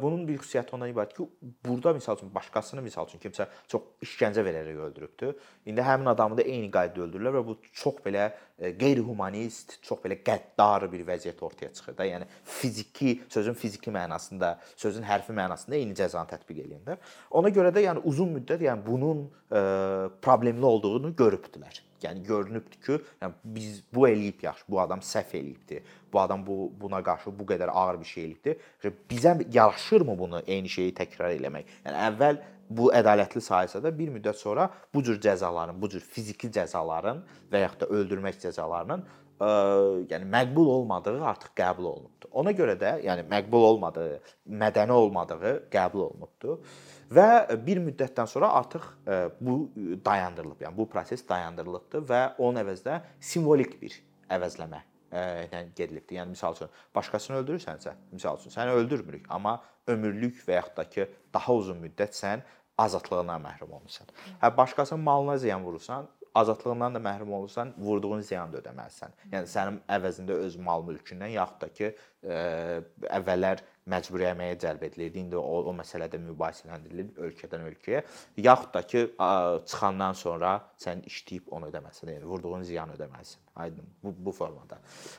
Bunun 0.00 0.24
bir 0.26 0.40
xüsusiyyəti 0.40 0.74
ondan 0.74 0.90
ibarət 0.90 1.12
ki, 1.16 1.26
burada 1.64 1.92
məsəl 1.94 2.16
üçün 2.18 2.30
başqasını 2.34 2.82
məsəl 2.82 3.06
üçün 3.06 3.20
kimsə 3.22 3.46
çox 3.70 4.06
işgəncə 4.06 4.42
verərək 4.42 4.80
öldürübdü. 4.88 5.30
İndi 5.70 5.84
həmin 5.86 6.10
adamı 6.10 6.38
da 6.40 6.42
eyni 6.42 6.70
qaydada 6.72 7.04
öldürürlər 7.04 7.36
və 7.36 7.44
bu 7.46 7.56
çox 7.70 8.00
belə 8.04 8.30
qeyri-humanist, 8.80 9.76
çox 9.86 10.02
belə 10.02 10.18
qəddar 10.24 10.88
bir 10.90 11.04
vəziyyət 11.06 11.44
ortaya 11.46 11.70
çıxır 11.76 11.98
da. 12.00 12.08
Yəni 12.08 12.26
fiziki, 12.56 13.14
sözün 13.28 13.54
fiziki 13.60 13.94
mənasında, 13.94 14.56
sözün 14.76 15.06
hərfi 15.06 15.36
mənasında 15.36 15.78
eyni 15.78 15.94
cəzanı 15.98 16.32
tətbiq 16.32 16.64
eləyirlər. 16.64 17.00
Ona 17.38 17.54
görə 17.54 17.70
də 17.76 17.86
yəni 17.86 18.02
uzun 18.08 18.34
müddət 18.40 18.66
yəni 18.66 18.86
bunun 18.86 19.28
problemli 20.24 20.64
olduğunu 20.64 21.14
görübdülər. 21.16 21.82
Yəni 22.04 22.24
görünübdür 22.26 22.80
ki, 22.86 22.98
yəni 23.22 23.54
biz 23.56 23.82
bu 23.94 24.08
eləyib 24.08 24.44
yaxşı, 24.46 24.64
bu 24.68 24.80
adam 24.80 25.00
səhv 25.00 25.36
eləyibdi. 25.40 25.82
Bu 26.12 26.20
adam 26.20 26.46
bu 26.46 26.72
buna 26.80 27.02
qarşı 27.02 27.32
bu 27.38 27.46
qədər 27.52 27.70
ağır 27.70 28.00
bir 28.00 28.10
şey 28.14 28.24
eləyibdi. 28.24 28.56
Bizə 29.10 29.36
yaraşırmı 29.54 30.18
bunu 30.18 30.42
eyni 30.46 30.68
şeyi 30.68 30.94
təkrar 30.98 31.34
eləmək? 31.38 31.70
Yəni 31.86 32.02
əvvəl 32.08 32.42
bu 32.70 32.92
ədalətli 32.94 33.40
sayılsa 33.44 33.82
da 33.84 33.92
bir 33.98 34.12
müddət 34.12 34.38
sonra 34.40 34.70
bu 34.94 35.02
cür 35.04 35.20
cəzaların, 35.20 35.80
bu 35.82 35.88
cür 35.92 36.00
fiziki 36.00 36.50
cəzaların 36.52 37.22
və 37.52 37.66
yaxud 37.66 37.84
da 37.84 37.90
öldürmək 37.98 38.38
cəzalarının 38.46 39.04
ə, 39.42 39.50
yəni 40.12 40.28
məqbul 40.32 40.70
olmadığı 40.76 41.18
artıq 41.32 41.52
qəbul 41.58 41.88
olunubdu. 41.92 42.30
Ona 42.32 42.54
görə 42.56 42.76
də, 42.80 42.94
yəni 43.06 43.26
məqbul 43.30 43.66
olmadığı, 43.72 44.08
mədəni 44.62 44.96
olmadığı 44.96 45.54
qəbul 45.72 46.06
olunubdu. 46.08 46.60
Və 47.12 47.58
bir 47.66 47.80
müddətdən 47.82 48.28
sonra 48.30 48.52
artıq 48.60 48.86
bu 49.40 49.56
dayandırılıb. 50.04 50.62
Yəni 50.64 50.76
bu 50.76 50.86
proses 50.88 51.24
dayandırılıbdı 51.28 52.00
və 52.08 52.22
onun 52.38 52.62
əvəzinə 52.62 53.00
simvolik 53.20 53.76
bir 53.82 53.98
əvəzləmə 54.32 54.80
ilə 55.12 55.60
gedilibdi. 55.76 56.16
Yəni 56.16 56.32
misal 56.32 56.56
üçün 56.56 56.70
başqasını 56.94 57.42
öldürürsənsə, 57.42 57.92
misal 58.14 58.38
üçün 58.40 58.54
səni 58.54 58.72
öldürmürük, 58.80 59.26
amma 59.28 59.58
ömürlük 59.92 60.40
və 60.46 60.56
yaxud 60.60 60.76
da 60.78 60.88
ki, 60.88 61.08
daha 61.34 61.52
uzun 61.60 61.82
müddət 61.82 62.16
sən 62.16 62.46
azadlığından 62.80 63.42
məhrum 63.44 63.74
olmusan. 63.76 64.08
Hə 64.40 64.56
başqasının 64.56 65.04
malına 65.04 65.36
ziyan 65.38 65.64
vurursan, 65.64 66.08
azadlığından 66.34 66.94
da 66.94 66.98
məhrum 66.98 67.32
olursan, 67.36 67.74
vurduğun 67.76 68.20
ziyanı 68.24 68.54
da 68.54 68.62
ödəməlisən. 68.62 69.12
Yəni 69.34 69.50
sənin 69.52 69.82
əvəzində 69.98 70.38
öz 70.46 70.56
mal 70.56 70.86
mülkündən 70.86 71.34
yaxud 71.34 71.60
da 71.60 71.68
ki, 71.76 71.92
əvvəllər 73.18 73.60
məcburi 73.90 74.28
əməyə 74.30 74.58
cəlb 74.62 74.84
edilirdi. 74.88 75.22
İndi 75.24 75.38
o, 75.38 75.62
o 75.68 75.74
məsələ 75.76 76.08
də 76.12 76.20
mübahisələndirilir 76.22 77.22
ölkədən 77.28 77.66
ölkəyə. 77.70 78.02
Yaxud 78.46 78.74
da 78.74 78.82
ki, 78.86 79.04
çıxandan 79.72 80.18
sonra 80.18 80.54
sən 80.82 81.02
işləyib 81.10 81.50
onu 81.50 81.70
ödəməlisən, 81.72 82.12
yəni 82.16 82.28
vurduğun 82.30 82.66
ziyanı 82.68 82.98
ödəməlisən. 82.98 83.42
Aydın 83.56 83.84
bu 84.02 84.14
bu 84.26 84.32
formada. 84.32 84.78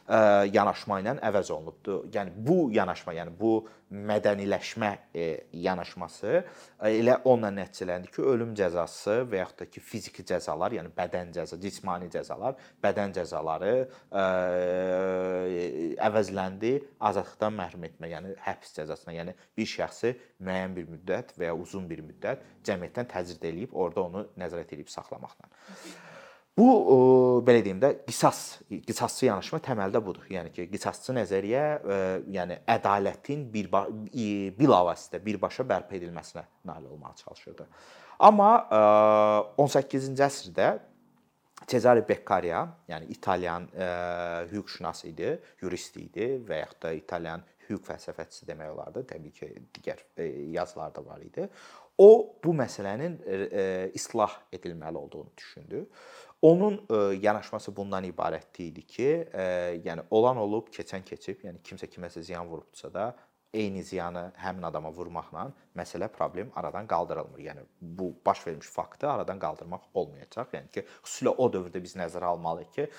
Ə, 0.09 0.49
yanaşma 0.49 0.97
ilə 1.03 1.13
əvəz 1.21 1.51
olunubdu. 1.53 1.99
Yəni 2.13 2.31
bu 2.47 2.71
yanaşma, 2.73 3.13
yəni 3.13 3.33
bu 3.37 3.51
mədəniləşmə 3.93 4.89
e, 5.13 5.25
yanaşması 5.61 6.39
elə 6.89 7.19
onunla 7.29 7.51
nəticələndi 7.53 8.09
ki, 8.09 8.23
ölüm 8.25 8.55
cəzası 8.57 9.19
və 9.29 9.43
yaxud 9.43 9.59
da 9.61 9.67
ki, 9.69 9.83
fiziki 9.85 10.25
cəzalar, 10.25 10.73
yəni 10.79 10.89
bədən 10.97 11.29
cəza, 11.35 11.59
cismani 11.61 12.09
cəzalar, 12.13 12.57
bədən 12.83 13.13
cəzaları 13.19 13.73
ə, 14.09 14.23
əvəzləndi 16.07 16.73
azadlıqdan 17.11 17.53
məhrum 17.59 17.85
etmə, 17.89 18.09
yəni 18.15 18.33
həbs 18.47 18.73
cəzasına, 18.79 19.13
yəni 19.19 19.35
bir 19.57 19.69
şəxsi 19.75 20.15
müəyyən 20.41 20.73
bir 20.79 20.89
müddət 20.95 21.35
və 21.37 21.51
ya 21.51 21.59
uzun 21.59 21.85
bir 21.91 22.01
müddət 22.07 22.41
cəmiyyətdən 22.65 23.13
təcrid 23.13 23.45
eləyib, 23.51 23.77
orada 23.77 24.07
onu 24.07 24.25
nəzarət 24.41 24.73
edib 24.79 24.89
saxlamaqla. 24.89 25.53
Bu 26.57 27.41
belə 27.47 27.63
deyim 27.65 27.79
də 27.81 27.89
qisas, 28.05 28.59
qisasçı 28.69 29.25
yanaşma 29.25 29.57
təməldə 29.65 30.03
budur. 30.05 30.27
Yəni 30.29 30.51
ki, 30.53 30.67
qisasçı 30.69 31.15
nəzəriyyə 31.17 31.63
yəni 32.35 32.59
ədalətin 32.75 33.47
bir 33.53 33.71
bilavasitə 34.59 35.21
birbaşa 35.25 35.65
bərpa 35.65 35.97
edilməsinə 35.97 36.45
nail 36.69 36.85
olmağa 36.91 37.15
çalışırdı. 37.23 37.65
Amma 38.29 38.51
18-ci 39.57 40.21
əsrdə 40.27 40.69
Cesare 41.67 42.03
Beccaria, 42.07 42.65
yəni 42.89 43.07
İtalyan 43.13 43.69
ə, 43.71 43.87
hüquqşünas 44.51 45.03
idi, 45.07 45.29
yurist 45.61 45.95
idi 45.99 46.33
və 46.43 46.59
yaxud 46.63 46.81
da 46.83 46.91
İtalyan 46.97 47.45
hüquq 47.67 47.85
fəlsəfəçisi 47.87 48.47
demək 48.49 48.73
olardı. 48.73 49.05
Təbii 49.13 49.31
ki, 49.37 49.49
digər 49.77 50.03
ə, 50.17 50.27
yazılar 50.57 50.93
da 50.95 51.05
var 51.05 51.23
idi. 51.23 51.47
O 52.03 52.09
bu 52.43 52.55
məsələnin 52.57 53.15
ə, 53.23 53.65
islah 53.95 54.35
edilməli 54.55 54.99
olduğunu 55.05 55.31
düşündü. 55.37 55.85
Onun 56.43 56.81
ə, 56.91 56.97
yanaşması 57.23 57.71
bundan 57.75 58.03
ibarət 58.03 58.57
idi 58.65 58.81
ki, 58.83 59.05
ə, 59.31 59.43
yəni 59.85 60.03
olan 60.11 60.41
olub, 60.41 60.67
keçən 60.75 61.05
keçib, 61.07 61.45
yəni 61.47 61.61
kimsə 61.63 61.87
kiməsə 61.87 62.19
ziyan 62.27 62.49
vurubsa 62.49 62.89
da 62.91 63.13
eyni 63.53 63.83
ziyanı 63.83 64.25
həmin 64.41 64.65
adama 64.67 64.91
vurmaqla 64.91 65.45
məsələ 65.77 66.09
problem 66.11 66.51
aradan 66.59 66.87
qaldırılmır. 66.87 67.39
Yəni 67.39 67.63
bu 67.81 68.09
baş 68.25 68.47
vermiş 68.47 68.67
faktı 68.67 69.09
aradan 69.09 69.39
qaldırmaq 69.39 69.87
olmayacaq. 69.93 70.51
Yəni 70.57 70.71
ki, 70.73 70.83
xüsusilə 71.05 71.35
o 71.37 71.47
dövrdə 71.53 71.83
biz 71.83 71.95
nəzərə 72.01 72.33
almalıyıq 72.33 72.75
ki, 72.75 72.89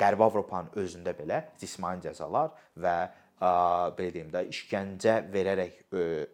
Qərbi 0.00 0.26
Avropanın 0.26 0.74
özündə 0.82 1.14
belə 1.14 1.44
cismani 1.62 2.02
cəzalar 2.08 2.50
və 2.74 2.96
ə, 3.38 3.54
belə 3.94 4.10
deyim 4.18 4.34
də 4.34 4.48
işgəncə 4.50 5.20
verərək 5.30 5.78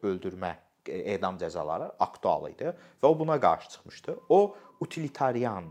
öldürmə 0.09 0.54
edam 0.90 1.38
cəzaları 1.40 1.90
aktual 2.00 2.49
idi 2.50 2.73
və 3.02 3.06
o 3.06 3.18
buna 3.18 3.40
qarşı 3.40 3.70
çıxmışdı. 3.70 4.16
O 4.28 4.56
utilitarian 4.80 5.64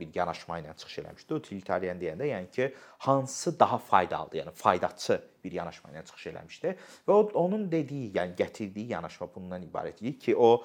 bir 0.00 0.08
yanaşma 0.14 0.58
ilə 0.60 0.76
çıxış 0.76 0.98
eləmişdi. 1.02 1.34
Utilitarian 1.34 2.00
deyəndə, 2.00 2.28
yəni 2.30 2.50
ki, 2.50 2.74
hansı 2.98 3.58
daha 3.60 3.78
faydalıdır, 3.78 4.38
yəni 4.42 4.54
faydaçı 4.56 5.20
bir 5.44 5.52
yanaşma 5.60 5.92
ilə 5.92 6.02
çıxış 6.08 6.26
eləmişdi 6.32 6.74
və 7.08 7.12
o 7.14 7.22
onun 7.44 7.66
dediyi, 7.72 8.10
yəni 8.16 8.34
gətirdiyi 8.38 8.94
yanaşma 8.94 9.28
bundan 9.34 9.62
ibarət 9.66 10.02
idi 10.02 10.14
ki, 10.18 10.36
o 10.36 10.64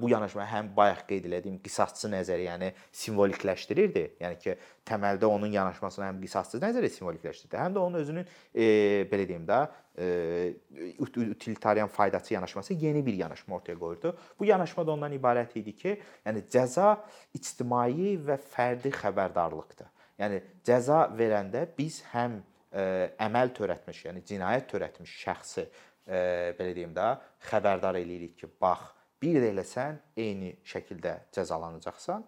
bu 0.00 0.10
yanaşma 0.10 0.46
həm 0.50 0.72
bayaq 0.76 1.06
qeyd 1.08 1.28
elədiyim 1.30 1.58
qisasçı 1.64 2.10
nəzəriyyəni 2.12 2.72
simvolikləşdirirdi. 3.02 4.04
Yəni 4.20 4.38
ki, 4.42 4.56
təməldə 4.86 5.30
onun 5.30 5.52
yanaşmasını 5.54 6.06
həm 6.08 6.20
qisasçı 6.22 6.60
nəzəriyyə 6.62 6.94
simvolikləşdirdi, 6.98 7.58
həm 7.58 7.76
də 7.76 7.82
onun 7.82 8.00
özünün 8.02 8.26
e, 8.26 8.66
belə 9.10 9.26
deyim 9.28 9.46
də 9.48 9.60
e, 9.98 10.54
utilitarian 10.98 11.88
faydaçı 11.88 12.34
yanaşması 12.34 12.74
yeni 12.74 13.06
bir 13.06 13.14
yanaşma 13.14 13.56
ortaya 13.56 13.78
qoyurdu. 13.78 14.16
Bu 14.38 14.44
yanaşma 14.44 14.86
da 14.86 14.92
ondan 14.92 15.14
ibarət 15.16 15.58
idi 15.58 15.76
ki, 15.76 15.98
yəni 16.26 16.46
cəza 16.52 16.96
ictimai 17.34 18.16
və 18.26 18.38
fərdi 18.54 18.92
xəbərdarlıqdır. 18.94 19.92
Yəni 20.20 20.40
cəza 20.64 21.06
verəndə 21.16 21.66
biz 21.76 22.00
həm 22.14 22.40
əməl 22.72 23.52
törətmiş, 23.56 24.04
yəni 24.08 24.22
cinayət 24.26 24.68
törətmiş 24.72 25.16
şəxsi 25.22 25.64
ə, 25.64 26.52
belə 26.58 26.74
deyim 26.76 26.94
də 26.96 27.08
xəbərdar 27.50 27.98
eləyirik 28.00 28.36
ki, 28.40 28.50
bax, 28.60 28.92
bir 29.22 29.40
də 29.40 29.50
eləsən 29.54 30.00
eyni 30.20 30.54
şəkildə 30.66 31.16
cəzalanacaqsan. 31.36 32.24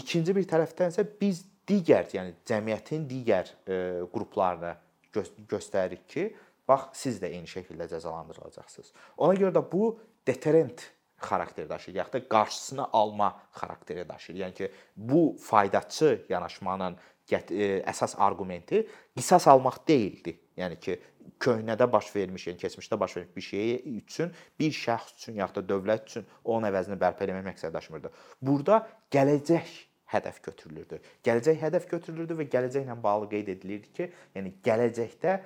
İkinci 0.00 0.34
bir 0.36 0.46
tərəfdən 0.50 0.92
isə 0.92 1.06
biz 1.20 1.44
digər, 1.68 2.08
yəni 2.16 2.36
cəmiyyətin 2.48 3.06
digər 3.10 3.50
ə, 3.66 3.80
qruplarını 4.12 4.74
gö 5.14 5.24
göstəririk 5.50 6.06
ki, 6.10 6.30
bax 6.68 6.90
siz 7.02 7.20
də 7.22 7.30
eyni 7.34 7.50
şəkildə 7.50 7.88
cəzalandırılacaqsınız. 7.90 8.94
Ona 9.18 9.36
görə 9.38 9.54
də 9.58 9.64
bu 9.72 9.92
deterrent 10.26 10.90
xarakter 11.20 11.68
daşıyır, 11.68 11.96
yaxud 11.96 12.12
da 12.12 12.28
qarşısını 12.28 12.86
alma 12.92 13.40
xarakteri 13.52 14.08
daşıyır. 14.08 14.38
Yəni 14.40 14.54
ki, 14.54 14.72
bu 14.96 15.36
faydaçı 15.40 16.24
yanaşmanın 16.28 16.92
e, 16.92 16.98
əsas 17.38 18.16
arqumenti 18.18 18.84
qisas 19.16 19.46
almaq 19.50 19.80
deyildi. 19.88 20.36
Yəni 20.60 20.78
ki, 20.82 20.96
köhnədə 21.40 21.86
baş 21.92 22.10
vermiş, 22.14 22.46
yəni 22.50 22.60
keçmişdə 22.60 22.98
baş 23.00 23.16
vermiş 23.16 23.36
bir 23.36 23.46
şeyi 23.46 23.76
üçün 24.00 24.32
bir 24.60 24.72
şəxs 24.76 25.14
üçün 25.18 25.38
yaxud 25.40 25.60
da 25.60 25.74
dövlət 25.74 26.10
üçün 26.10 26.26
onun 26.44 26.68
əvəzini 26.70 26.98
bərpa 27.00 27.24
etmək 27.24 27.46
məqsəd 27.52 27.72
daşımırdı. 27.76 28.10
Burada 28.42 28.82
gələcək 29.14 29.70
hədəf 30.10 30.42
götürülürdü. 30.42 31.00
Gələcək 31.24 31.62
hədəf 31.62 31.88
götürülürdü 31.90 32.36
və 32.40 32.48
gələcəklə 32.50 32.96
bağlı 33.02 33.30
qeyd 33.30 33.50
edilirdi 33.54 33.92
ki, 33.96 34.10
yəni 34.36 34.54
gələcəkdə 34.64 35.36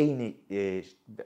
eyni 0.00 0.30
e, 0.50 0.82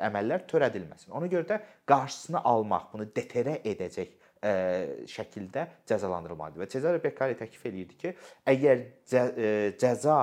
əməllər 0.08 0.44
törədilməsin. 0.50 1.12
Ona 1.16 1.28
görə 1.30 1.46
də 1.48 1.60
qarşısını 1.88 2.42
almaq, 2.44 2.90
bunu 2.92 3.08
deterə 3.16 3.58
edəcək 3.64 4.16
ə, 4.42 4.50
e, 4.50 5.06
şəkildə 5.10 5.66
cəzalandırılmalıdır. 5.88 6.62
Və 6.62 6.68
Cezare 6.72 7.00
Beccari 7.02 7.36
təklif 7.38 7.64
eləyirdi 7.68 7.98
ki, 8.00 8.12
əgər 8.52 8.84
cə, 9.08 9.22
ə, 9.22 9.32
e, 9.36 9.72
cəza 9.80 10.18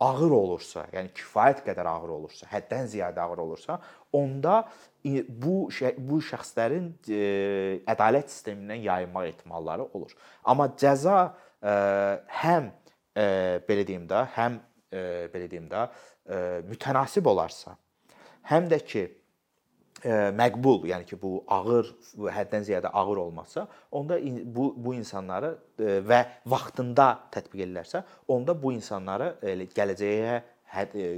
ağır 0.00 0.34
olursa, 0.36 0.84
yəni 0.94 1.10
kifayət 1.16 1.64
qədər 1.66 1.88
ağır 1.90 2.12
olursa, 2.18 2.46
həddən 2.52 2.86
ziyadə 2.92 3.24
ağır 3.24 3.42
olursa, 3.42 3.80
onda 4.14 4.60
bu 5.42 5.56
bu 5.98 6.20
şəxslərin 6.22 6.92
ə, 7.10 7.22
ədalət 7.94 8.30
sistemindən 8.34 8.84
yayınmaq 8.86 9.32
ehtimalları 9.32 9.88
olur. 9.98 10.14
Amma 10.44 10.70
cəza 10.78 11.18
ə, 11.26 11.74
həm 12.44 12.70
ə, 12.70 13.26
belə 13.66 13.86
deyim 13.88 14.06
də, 14.10 14.22
həm 14.38 14.60
ə, 14.92 15.04
belə 15.34 15.50
deyim 15.50 15.66
də, 15.70 15.88
mütənasib 16.68 17.24
olarsa, 17.24 17.70
həm 18.50 18.66
də 18.68 18.82
ki 18.84 19.06
məqbul, 20.04 20.84
yəni 20.90 21.06
ki, 21.08 21.18
bu 21.20 21.44
ağır, 21.54 21.88
həddən 22.34 22.66
ziyadə 22.68 22.92
ağır 22.94 23.22
olmasa, 23.24 23.66
onda 23.90 24.18
bu 24.44 24.70
bu 24.76 24.94
insanları 24.94 25.54
və 25.78 26.20
vaxtında 26.46 27.08
tətbiq 27.34 27.64
edilərsə, 27.66 28.04
onda 28.28 28.54
bu 28.62 28.72
insanları 28.76 29.32
gələcəyə 29.74 30.36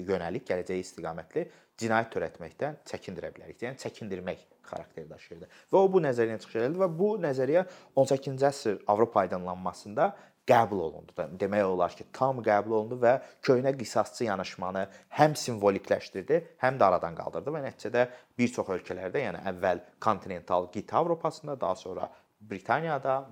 yönəlik, 0.09 0.47
gələcəyə 0.49 0.85
istiqamətli 0.85 1.49
cinayət 1.81 2.15
törətməkdən 2.15 2.81
çəkindirə 2.89 3.33
bilərik. 3.35 3.61
Yəni 3.65 3.81
çəkindirmək 3.81 4.43
xarakteri 4.71 5.09
daşıyırdı. 5.11 5.49
Və 5.73 5.81
o 5.81 5.89
bu 5.91 6.03
nəzəriyyəni 6.05 6.43
çıxış 6.45 6.59
edirdi 6.61 6.81
və 6.83 6.89
bu 6.99 7.09
nəzəriyyə 7.23 7.65
18-ci 7.99 8.47
əsr 8.51 8.83
Avropa 8.93 9.25
aydınlanmasında 9.25 10.11
qəbul 10.49 10.81
olundu. 10.87 11.15
Demək 11.41 11.65
olar 11.67 11.95
ki, 11.97 12.07
tam 12.17 12.41
qəbul 12.45 12.77
olundu 12.79 12.99
və 13.03 13.17
köhnə 13.47 13.73
qisasçı 13.79 14.27
yanaşmanı 14.27 14.87
həm 15.19 15.37
simvolikləşdirdi, 15.39 16.41
həm 16.63 16.81
də 16.81 16.89
aradan 16.89 17.19
qaldırdı 17.19 17.55
və 17.55 17.63
nəticədə 17.67 18.07
bir 18.39 18.53
çox 18.55 18.73
ölkələrdə, 18.77 19.23
yəni 19.27 19.45
əvvəl 19.53 19.85
kontinental 20.03 20.71
qitə 20.75 20.99
Avropasında, 21.01 21.61
daha 21.61 21.77
sonra 21.77 22.11
Britaniyada, 22.41 23.23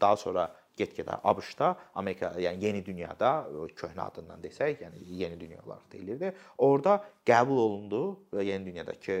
daha 0.00 0.16
sonra 0.16 0.48
get-gedə 0.78 1.18
ABŞ-da, 1.30 1.74
Amerika, 1.94 2.32
yəni 2.40 2.64
yeni 2.66 2.82
dünyada 2.86 3.32
köhnə 3.78 4.08
adından 4.08 4.42
desək, 4.42 4.82
yəni 4.84 5.02
yeni 5.20 5.38
dünya 5.40 5.60
olaraq 5.62 5.86
deyilirdi. 5.92 6.32
Orda 6.58 6.96
qəbul 7.26 7.60
olundu 7.66 8.02
yeni 8.40 8.66
dünyadakı 8.66 9.20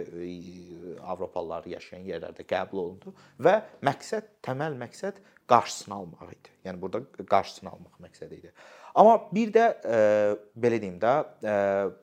Avropalılar 1.02 1.66
yaşayan 1.70 2.06
yerlərdə 2.08 2.46
qəbul 2.48 2.82
olundu 2.84 3.14
və 3.40 3.60
məqsəd, 3.86 4.32
təməl 4.44 4.78
məqsəd 4.82 5.20
qarşısını 5.50 5.94
almaq 5.94 6.32
idi. 6.32 6.54
Yəni 6.64 6.80
burada 6.80 7.26
qarşısını 7.28 7.70
almaq 7.70 8.00
məqsədi 8.06 8.40
idi. 8.40 8.52
Amma 8.94 9.16
bir 9.34 9.50
də 9.50 9.64
e, 9.82 9.96
belə 10.62 10.78
deyim 10.78 11.00
də, 11.02 11.12
e, 11.42 11.54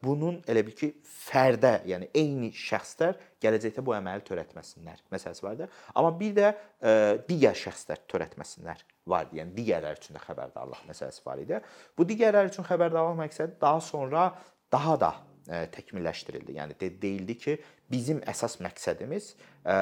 bunun 0.03 0.41
elə 0.51 0.63
bil 0.67 0.75
ki, 0.75 0.89
fərdə, 1.07 1.77
yəni 1.87 2.09
eyni 2.19 2.49
şəxslər 2.51 3.15
gələcəkdə 3.43 3.83
bu 3.85 3.95
əməli 3.95 4.25
törətməsinlər 4.27 4.99
məsələsi 5.13 5.45
var 5.45 5.55
da. 5.61 5.69
Amma 5.95 6.11
bir 6.19 6.35
də 6.35 6.49
e, 6.51 6.93
digər 7.29 7.55
şəxslər 7.55 8.03
törətməsinlər 8.11 8.83
var 9.07 9.29
idi. 9.29 9.39
Yəni 9.39 9.55
digərlər 9.55 10.01
üçün 10.01 10.19
də 10.19 10.23
xəbərdarlıq 10.25 10.83
məsələsi 10.89 11.23
var 11.25 11.39
idi. 11.39 11.61
Bu 11.95 12.07
digərlər 12.09 12.51
üçün 12.51 12.67
xəbərdarlıq 12.67 13.21
məqsədi 13.23 13.55
daha 13.61 13.79
sonra 13.87 14.27
daha 14.71 14.97
da 14.99 15.13
e, 15.47 15.63
təkmilləşdirildi. 15.77 16.57
Yəni 16.59 16.79
de 16.81 16.91
deyildi 17.01 17.37
ki, 17.39 17.57
bizim 17.91 18.19
əsas 18.27 18.59
məqsədimiz 18.67 19.31
e, 19.63 19.79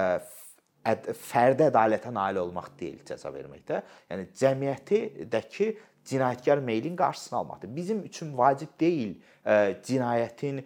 fərdi 0.86 1.68
ədalətə 1.68 2.14
nail 2.14 2.40
olmaq 2.46 2.72
deyil 2.80 3.02
cəza 3.08 3.34
verməkdə. 3.34 3.82
Yəni 4.14 4.30
cəmiyyətdəki 4.40 5.74
cinayətkar 6.10 6.62
meylin 6.66 6.96
qarşısını 6.96 7.40
almaqdır. 7.40 7.76
Bizim 7.76 8.04
üçün 8.04 8.38
vacib 8.38 8.74
deyil 8.80 9.16
cinayətin 9.90 10.64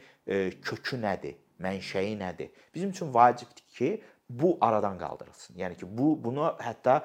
kökü 0.63 0.99
nədir, 1.03 1.35
mənşəyi 1.61 2.17
nədir. 2.19 2.49
Bizim 2.75 2.89
üçün 2.89 3.13
vacibdir 3.13 3.65
ki, 3.77 4.01
bu 4.29 4.57
aradan 4.61 4.97
qaldırılsın. 4.97 5.55
Yəni 5.59 5.77
ki, 5.77 5.97
bu 5.97 6.19
bunu 6.23 6.55
hətta 6.59 7.01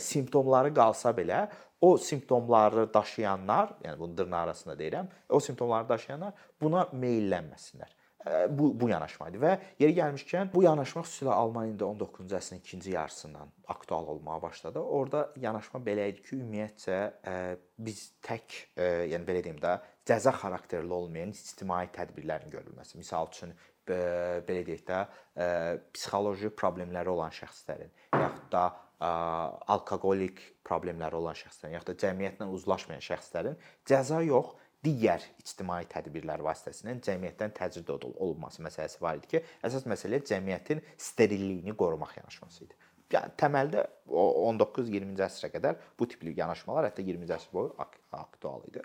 simptomları 0.00 0.74
qalsa 0.74 1.10
belə 1.16 1.48
o 1.80 1.96
simptomları 1.98 2.88
daşıyanlar, 2.94 3.72
yəni 3.84 3.98
bunu 3.98 4.16
dırnaq 4.16 4.44
arasında 4.44 4.74
deyirəm, 4.74 5.06
o 5.28 5.40
simptomları 5.40 5.88
daşıyanlar 5.88 6.32
buna 6.60 6.82
meylənməsinlər 6.92 7.97
bu 8.50 8.72
bu 8.80 8.88
yanaşma 8.90 9.28
idi 9.30 9.38
və 9.42 9.52
yeri 9.78 9.94
gəlmişkən 9.94 10.50
bu 10.52 10.64
yanaşma 10.64 11.04
xüsusilə 11.06 11.36
Almaniyada 11.38 11.86
19-cu 11.86 12.34
əsrin 12.38 12.58
ikinci 12.58 12.90
yarısından 12.90 13.52
aktual 13.68 14.06
olmağa 14.14 14.42
başladı. 14.42 14.80
Orda 14.80 15.28
yanaşma 15.36 15.80
belə 15.86 16.08
idi 16.10 16.24
ki, 16.26 16.40
ümumiyyətcə 16.40 16.98
biz 17.78 18.02
tək, 18.26 18.58
yəni 19.12 19.22
belə 19.28 19.44
deyim 19.46 19.62
də, 19.62 19.78
cəza 20.08 20.34
xarakterli 20.34 20.92
olmayan 20.92 21.30
ictimai 21.36 21.86
tədbirlərin 21.94 22.50
görülməsi. 22.52 22.98
Məsəl 22.98 23.30
üçün 23.30 23.54
belə 23.88 24.66
deyək 24.66 24.84
də, 24.90 25.00
psixoloji 25.94 26.50
problemləri 26.58 27.14
olan 27.14 27.32
şəxslərin, 27.38 27.94
yaxud 28.18 28.50
da 28.52 28.66
alkoqolik 28.98 30.40
problemləri 30.66 31.14
olan 31.14 31.36
şəxslərin, 31.38 31.76
yaxud 31.78 31.94
da 31.94 32.00
cəmiyyətlə 32.02 32.48
uzlaşmayan 32.50 33.04
şəxslərin 33.04 33.60
cəza 33.86 34.24
yox, 34.26 34.56
digər 34.84 35.24
ictimai 35.40 35.82
tədbirlər 35.90 36.42
vasitəsilə 36.46 36.94
cəmiyyətdən 37.04 37.54
təcrid 37.56 37.90
olunması 37.94 38.62
məsələsi 38.62 39.00
var 39.02 39.18
idi 39.18 39.32
ki, 39.32 39.40
əsas 39.66 39.88
məsələ 39.90 40.20
cəmiyyətin 40.30 40.82
sterilliyini 41.08 41.74
qorumaq 41.78 42.14
yanaşması 42.20 42.64
idi. 42.66 42.78
Yəni 43.08 43.32
təməldə 43.40 43.86
19-20-ci 44.12 45.22
əsrə 45.24 45.48
qədər 45.54 45.78
bu 45.96 46.06
tipli 46.10 46.34
yanaşmalar 46.36 46.90
hətta 46.90 47.00
20-ci 47.04 47.32
əsr 47.38 47.54
boyu 47.54 47.70
aktual 48.12 48.66
idi. 48.68 48.82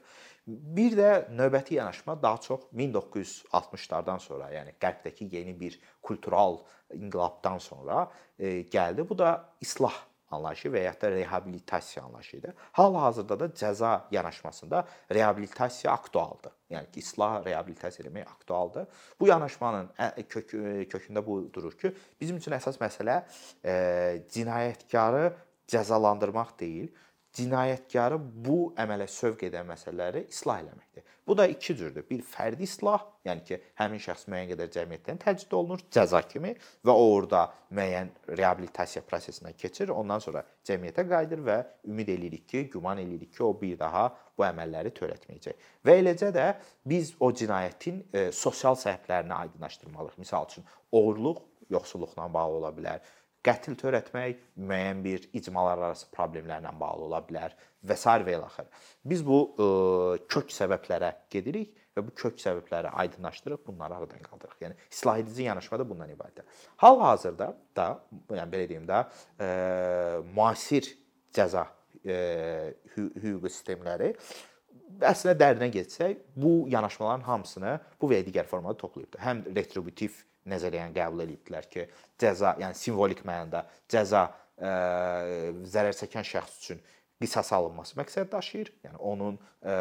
Bir 0.48 0.96
də 0.96 1.10
növbəti 1.36 1.76
yanaşma 1.76 2.16
daha 2.24 2.40
çox 2.46 2.64
1960-lardan 2.72 4.24
sonra, 4.24 4.48
yəni 4.56 4.78
qərbdəki 4.80 5.28
yeni 5.36 5.58
bir 5.60 5.76
kultural 6.02 6.62
inqilabdan 6.96 7.60
sonra 7.64 8.06
e, 8.40 8.64
gəldi. 8.72 9.04
Bu 9.10 9.18
da 9.20 9.36
islah 9.62 10.00
anlayışı 10.34 10.72
və 10.74 10.84
ya 10.84 10.94
da 11.02 11.12
reabilitasiya 11.12 12.06
anlayışı 12.06 12.38
idi. 12.38 12.54
Hal-hazırda 12.80 13.40
da 13.40 13.46
cəza 13.46 13.94
yanaşmasında 14.12 14.84
reabilitasiya 15.12 15.94
aktualdır. 15.94 16.52
Yəni 16.72 16.92
ki, 16.92 17.00
islah, 17.00 17.46
reabilitasiya 17.46 18.08
demək 18.10 18.30
aktualdır. 18.30 18.88
Bu 19.20 19.28
yanaşmanın 19.28 19.90
kök 20.30 20.54
kökündə 20.94 21.26
bu 21.26 21.40
durur 21.54 21.78
ki, 21.78 21.94
bizim 22.22 22.38
üçün 22.38 22.56
əsas 22.58 22.78
məsələ 22.82 23.22
e, 23.66 23.74
cinayətkarı 24.36 25.34
cəzalandırmaq 25.68 26.54
deyil, 26.60 26.92
cinayətkarı 27.34 28.20
bu 28.46 28.74
əmələ 28.78 29.08
sövq 29.10 29.48
edən 29.50 29.66
məsələləri 29.72 30.28
islah 30.30 30.62
eləməkdir. 30.62 30.93
Bu 31.28 31.38
da 31.38 31.48
iki 31.48 31.76
cürdür. 31.78 32.04
Bir 32.10 32.22
fərdi 32.22 32.66
islah, 32.68 33.04
yəni 33.26 33.44
ki, 33.48 33.60
həmin 33.80 34.02
şəxs 34.04 34.26
müəyyən 34.28 34.50
qədər 34.52 34.72
cəmiyyətdən 34.76 35.22
təcrid 35.22 35.56
olunur 35.56 35.84
cəza 35.94 36.20
kimi 36.28 36.52
və 36.84 36.92
o 36.92 37.06
orada 37.14 37.46
müəyyən 37.72 38.12
reabilitasiya 38.38 39.06
prosesindən 39.08 39.56
keçir, 39.58 39.94
ondan 39.96 40.20
sonra 40.20 40.44
cəmiyyətə 40.68 41.08
qayıdır 41.08 41.46
və 41.48 41.58
ümid 41.88 42.12
eləyirik 42.18 42.46
ki, 42.50 42.66
güman 42.76 43.00
eləyirik 43.06 43.32
ki, 43.38 43.44
o 43.44 43.54
bir 43.62 43.80
daha 43.80 44.10
bu 44.38 44.48
əməlləri 44.50 44.92
törətməyəcək. 45.00 45.72
Və 45.88 45.98
eləcə 46.02 46.34
də 46.36 46.50
biz 46.86 47.16
o 47.20 47.32
cinayətin 47.32 48.04
e, 48.12 48.28
sosial 48.36 48.76
səbəblərini 48.84 49.40
aydınlaşdırmalıyıq. 49.40 50.20
Məsəl 50.26 50.52
üçün, 50.52 50.68
oğurluq 50.92 51.40
yoxsulluqla 51.72 52.28
bağlı 52.34 52.60
ola 52.60 52.72
bilər 52.76 53.00
qətl 53.44 53.76
törətmək 53.80 54.42
müəyyən 54.58 55.04
bir 55.04 55.28
icmalar 55.36 55.82
arası 55.82 56.08
problemlərlə 56.16 56.72
bağlı 56.80 57.08
ola 57.10 57.22
bilər 57.28 57.56
və 57.84 57.98
s. 57.98 58.06
və 58.08 58.38
ilaxır. 58.38 58.70
Biz 59.12 59.24
bu 59.28 59.40
ə, 59.44 59.66
e, 59.66 60.22
kök 60.32 60.54
səbəblərə 60.56 61.12
gedirik 61.34 61.74
və 61.94 62.06
bu 62.08 62.14
kök 62.18 62.40
səbəbləri 62.42 62.94
aydınlaşdırıb 63.04 63.66
bunları 63.68 64.00
aradan 64.00 64.24
qaldırırıq. 64.26 64.62
Yəni 64.64 64.80
islah 64.92 65.20
edici 65.22 65.44
yanaşma 65.50 65.80
da 65.80 65.90
bundan 65.90 66.10
ibarətdir. 66.16 66.48
Hal-hazırda 66.82 67.52
da, 67.76 67.88
yəni 68.32 68.50
belə 68.56 68.70
deyim 68.72 68.88
də, 68.90 69.04
ə, 69.04 69.46
e, 69.46 70.24
müasir 70.34 70.90
cəza 71.36 71.68
ə, 71.68 72.16
e, 72.16 72.18
hüquqi 72.96 73.52
sistemləri 73.52 74.14
əslində 75.02 75.34
dərinə 75.40 75.70
getsək, 75.74 76.20
bu 76.36 76.66
yanaşmaların 76.72 77.26
hamısını 77.26 77.78
bu 78.02 78.10
və 78.12 78.22
digər 78.26 78.48
formada 78.50 78.78
toplayıbdı. 78.78 79.20
Həm 79.22 79.44
retributiv 79.56 80.20
nəzəriyyəni 80.50 80.96
qəbul 80.98 81.26
edibdilər 81.28 81.70
ki, 81.72 81.88
cəza, 82.20 82.56
yəni 82.62 82.78
simvolik 82.78 83.24
mənada 83.28 83.66
cəza 83.92 84.26
ə, 84.58 84.74
zərər 85.76 85.96
çəkən 86.02 86.28
şəxs 86.28 86.60
üçün 86.64 86.84
qisas 87.24 87.54
alınması 87.56 87.96
məqsəd 87.96 88.32
daşıyır. 88.32 88.72
Yəni 88.84 89.00
onun 89.00 89.38
ə, 89.64 89.76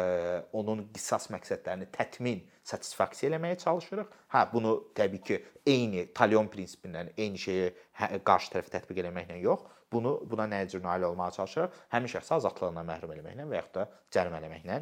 onun 0.55 0.85
qisas 0.95 1.27
məqsədlərini 1.33 1.89
tətmin, 1.91 2.43
satisfaksiya 2.63 3.31
eləməyə 3.31 3.59
çalışırıq. 3.63 4.13
Hə, 4.31 4.45
bunu 4.53 4.75
təbii 4.95 5.23
ki, 5.27 5.39
eyni 5.67 6.07
Talyon 6.15 6.47
prinsipindən 6.53 7.11
eyni 7.17 7.41
şeyi 7.41 7.71
hə, 7.99 8.13
qarşı 8.23 8.53
tərəfə 8.55 8.77
tətbiq 8.77 9.03
etməklə 9.03 9.41
yox, 9.43 9.65
bunu 9.93 10.13
buna 10.29 10.47
nə 10.49 10.63
cür 10.71 10.81
nail 10.83 11.03
olmağa 11.09 11.31
çalışırıq? 11.37 11.75
Həmin 11.93 12.13
şəxsi 12.15 12.33
azadlığından 12.37 12.87
məhrum 12.87 13.13
etməklə 13.17 13.49
və 13.49 13.59
yaxud 13.59 13.75
da 13.77 13.85
cərimələməklə, 14.15 14.79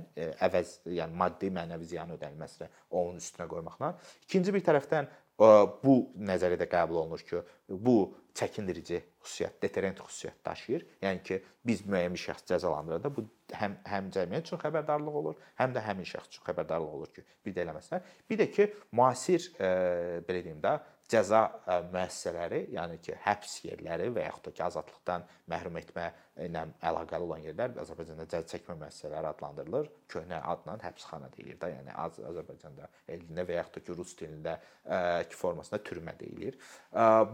əvəz, 0.48 0.76
yəni 1.00 1.18
maddi, 1.24 1.50
mənəvi 1.58 1.90
ziyan 1.90 2.14
ödənilməsinə 2.16 2.70
onun 3.02 3.18
üstünə 3.20 3.50
qoymaqla. 3.52 3.96
İkinci 4.28 4.54
bir 4.56 4.66
tərəfdən 4.70 5.10
bu 5.42 5.96
nəzəriyyədə 6.30 6.68
qəbul 6.70 7.02
olunur 7.02 7.24
ki, 7.26 7.42
bu 7.70 7.96
çəkindirici 8.38 9.00
xüsusiyyət, 9.24 9.58
deterrent 9.64 10.00
xüsusiyyət 10.04 10.40
daşıyır. 10.46 10.86
Yəni 11.04 11.24
ki, 11.28 11.40
biz 11.68 11.82
müəyyən 11.88 12.16
bir 12.16 12.22
şəxs 12.22 12.46
cəzalandıranda 12.52 13.12
bu 13.16 13.26
həm 13.58 13.76
həm 13.90 14.10
cəmiyyət 14.16 14.48
üçün 14.48 14.62
xəbərdarlıq 14.62 15.18
olur, 15.22 15.42
həm 15.60 15.76
də 15.76 15.84
həmin 15.88 16.08
şəxs 16.08 16.32
üçün 16.32 16.46
xəbərdarlıq 16.48 16.96
olur 17.00 17.12
ki, 17.16 17.26
bir 17.46 17.56
də 17.58 17.66
eləməsinlər. 17.66 18.14
Bir 18.30 18.42
də 18.42 18.48
ki, 18.56 18.70
müasir 18.98 19.50
e, 19.58 19.72
belə 20.28 20.44
deyim 20.46 20.62
də, 20.64 20.78
cəza 21.12 21.42
müəssisələri, 21.92 22.62
yəni 22.76 23.00
ki, 23.04 23.16
həbs 23.26 23.58
yerləri 23.68 24.10
və 24.16 24.26
yaxud 24.28 24.48
da 24.48 24.54
ki, 24.56 24.64
azadlıqdan 24.68 25.26
məhrum 25.52 25.80
etmə 25.82 26.08
ilə 26.46 26.64
əlaqəli 26.92 27.28
olan 27.28 27.44
yerlər 27.46 27.76
Azərbaycanda 27.84 28.28
cəza 28.32 28.48
çəkmə 28.54 28.78
müəssisələri 28.80 29.32
adlandırılır. 29.32 29.90
Köhnə 30.12 30.40
adla 30.54 30.78
həbsxana 30.86 31.32
deyilir 31.36 31.60
də, 31.62 31.72
yəni 31.76 31.98
Az 32.06 32.22
Azərbaycanda 32.32 32.88
elində 33.12 33.46
və 33.48 33.60
yaxud 33.60 33.80
da 33.80 33.86
ki, 33.88 33.98
rus 34.00 34.16
dilində 34.22 34.56
ki, 35.28 35.40
formasında 35.42 35.82
türmə 35.88 36.16
deyilir. 36.20 36.58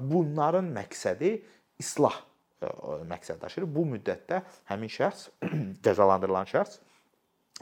Bunların 0.02 0.74
məqsədi 0.80 1.36
islah 1.84 2.18
məqsəd 2.62 3.42
daşıyır. 3.44 3.70
Bu 3.70 3.86
müddətdə 3.94 4.42
həmin 4.72 4.90
şəxs 4.90 5.30
cəzalandırılan 5.86 6.50
şəxs 6.50 6.82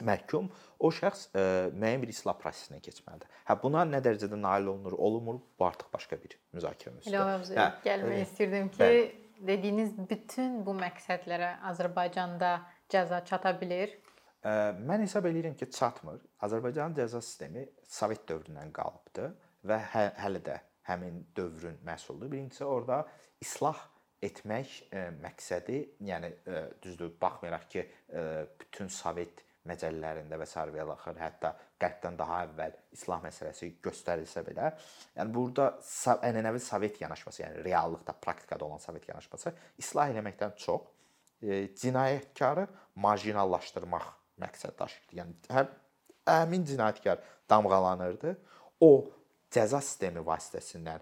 məhkum 0.04 0.50
o 0.86 0.92
şəxs 0.94 1.28
ə, 1.34 1.44
müəyyən 1.74 2.04
bir 2.04 2.14
islah 2.14 2.38
prosesindən 2.40 2.84
keçməlidir. 2.86 3.30
Hə 3.50 3.58
buna 3.62 3.84
nə 3.90 4.02
dərəcədə 4.06 4.40
nail 4.40 4.70
olunur, 4.72 4.96
olunmur, 5.08 5.40
bu 5.60 5.68
artıq 5.68 5.92
başqa 5.94 6.20
bir 6.22 6.38
müzakirə 6.56 6.94
mövzusudur. 6.94 7.18
Elə 7.18 7.26
mövzuya 7.32 7.62
hə, 7.62 7.84
gəlmək 7.88 8.18
ə, 8.18 8.26
istirdim 8.28 8.70
ki, 8.76 8.82
bəli. 8.84 9.06
dediyiniz 9.52 9.96
bütün 10.12 10.60
bu 10.68 10.76
məqsədlərə 10.80 11.56
Azərbaycanda 11.72 12.54
cəza 12.92 13.24
çata 13.26 13.56
bilər. 13.62 13.98
Mən 14.46 15.02
hesab 15.02 15.26
edirəm 15.26 15.56
ki, 15.58 15.72
çatmır. 15.74 16.20
Azərbaycanın 16.46 16.94
cəza 17.00 17.22
sistemi 17.26 17.66
Sovet 17.90 18.28
dövründən 18.30 18.70
qalıbdı 18.76 19.32
və 19.66 19.80
hə, 19.90 20.04
hələ 20.22 20.42
də 20.46 20.60
həmin 20.86 21.24
dövrün 21.38 21.80
məhsuludur. 21.88 22.30
Birincisi 22.32 22.66
orada 22.66 23.00
islah 23.42 23.80
etmək 24.26 24.76
e, 24.94 25.08
məqsədi, 25.24 25.80
yəni 26.06 26.30
e, 26.46 26.62
düzdür, 26.84 27.12
baxmayaraq 27.22 27.66
ki, 27.70 27.86
e, 28.14 28.22
bütün 28.62 28.88
Sovet 28.88 29.44
məcəllələrində 29.70 30.38
və 30.40 30.48
sair 30.50 30.72
və 30.74 30.86
axır, 30.94 31.18
hətta 31.20 31.52
qərbdən 31.82 32.18
daha 32.20 32.42
əvvəl 32.46 32.76
islah 32.96 33.22
məsələsi 33.24 33.72
göstərilsə 33.84 34.44
belə, 34.46 34.72
yəni 35.18 35.34
burada 35.34 35.72
ənənəvi 36.30 36.62
Sovet 36.64 37.00
yanaşması, 37.02 37.42
yəni 37.44 37.64
reallıqda, 37.66 38.16
praktikada 38.22 38.66
olan 38.66 38.84
Sovet 38.84 39.08
yanaşması 39.10 39.54
islah 39.82 40.14
eləməkdən 40.14 40.56
çox 40.62 40.86
e, 41.42 41.68
cinayətkarı 41.82 42.68
marjinallaşdırmaq 43.06 44.08
məqsəd 44.42 44.78
daşıyırdı. 44.80 45.20
Yəni 45.22 45.36
həm 45.58 45.74
həmin 46.30 46.66
cinayətkar 46.70 47.22
damğalanırdı, 47.50 48.36
o 48.82 48.92
cəza 49.54 49.82
sistemi 49.82 50.24
vasitəsilə 50.26 51.00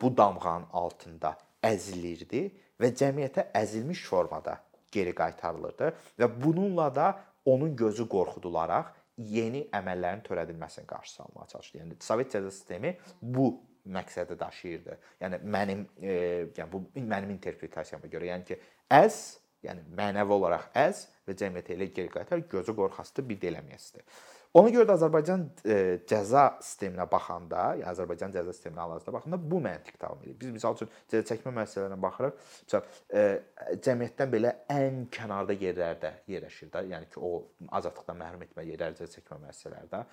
bu 0.00 0.10
damğanın 0.16 0.70
altında 0.72 1.34
əzilirdi 1.64 2.46
və 2.80 2.90
cəmiyyətə 2.98 3.48
əzilmiş 3.56 4.04
formada 4.08 4.58
geri 4.94 5.14
qaytarılırdı 5.16 5.92
və 6.20 6.28
bununla 6.42 6.88
da 6.94 7.06
onun 7.44 7.76
gözü 7.76 8.08
qorxudularaq 8.08 8.92
yeni 9.18 9.66
əməllərin 9.72 10.24
törədilməsinin 10.26 10.88
qarşısı 10.90 11.22
alınmağa 11.22 11.46
çalışıldı. 11.52 11.82
Yəni 11.84 12.02
Sovet 12.02 12.34
cəza 12.34 12.50
sistemi 12.50 12.96
bu 13.22 13.52
məqsədi 13.86 14.38
daşıyırdı. 14.40 14.98
Yəni 15.20 15.40
mənim 15.56 15.86
e, 16.02 16.14
yəni 16.56 16.70
bu 16.72 16.82
mənim 16.96 17.34
interpretasiyama 17.36 18.10
görə, 18.12 18.30
yəni 18.32 18.48
ki, 18.48 18.58
əz, 18.90 19.18
yəni 19.64 19.84
mənəvi 19.96 20.38
olaraq 20.38 20.70
əz 20.84 21.04
və 21.28 21.36
cəmiyyətə 21.40 21.76
elə 21.76 21.90
geri 21.96 22.12
qaytar, 22.12 22.46
gözü 22.50 22.74
qorxasıdır, 22.80 23.28
bir 23.28 23.42
də 23.42 23.52
eləməyəsidir. 23.52 24.06
Ona 24.54 24.70
görə 24.70 24.86
də 24.86 24.94
Azərbaycan 24.94 25.40
e, 25.66 25.76
cəza 26.06 26.44
sisteminə 26.62 27.08
baxanda, 27.10 27.72
yəni 27.74 27.88
Azərbaycan 27.90 28.30
cəza 28.36 28.52
sisteminə 28.54 28.84
hal-hazırda 28.84 29.14
baxanda 29.16 29.38
bu 29.50 29.58
məntiq 29.64 29.96
davam 29.98 30.20
edir. 30.22 30.36
Biz 30.38 30.52
məsəl 30.54 30.76
üçün 30.76 30.92
cəza 31.10 31.26
çəkmə 31.32 31.52
məsələlərinə 31.56 31.98
baxırıq. 32.04 32.44
Məsəl 32.68 32.84
e, 33.18 33.24
cəmiyyətdən 33.82 34.30
belə 34.30 34.52
ən 34.70 35.00
kənarda 35.16 35.56
yerlərdə 35.58 36.12
yerləşir 36.30 36.70
də, 36.70 36.84
yəni 36.92 37.10
ki, 37.10 37.18
o 37.18 37.32
azadlıqdan 37.80 38.20
məhrum 38.22 38.46
etmə 38.46 38.68
yerləri 38.68 39.00
cəza 39.00 39.18
çəkmə 39.18 39.40
müəssisələrdə 39.42 40.04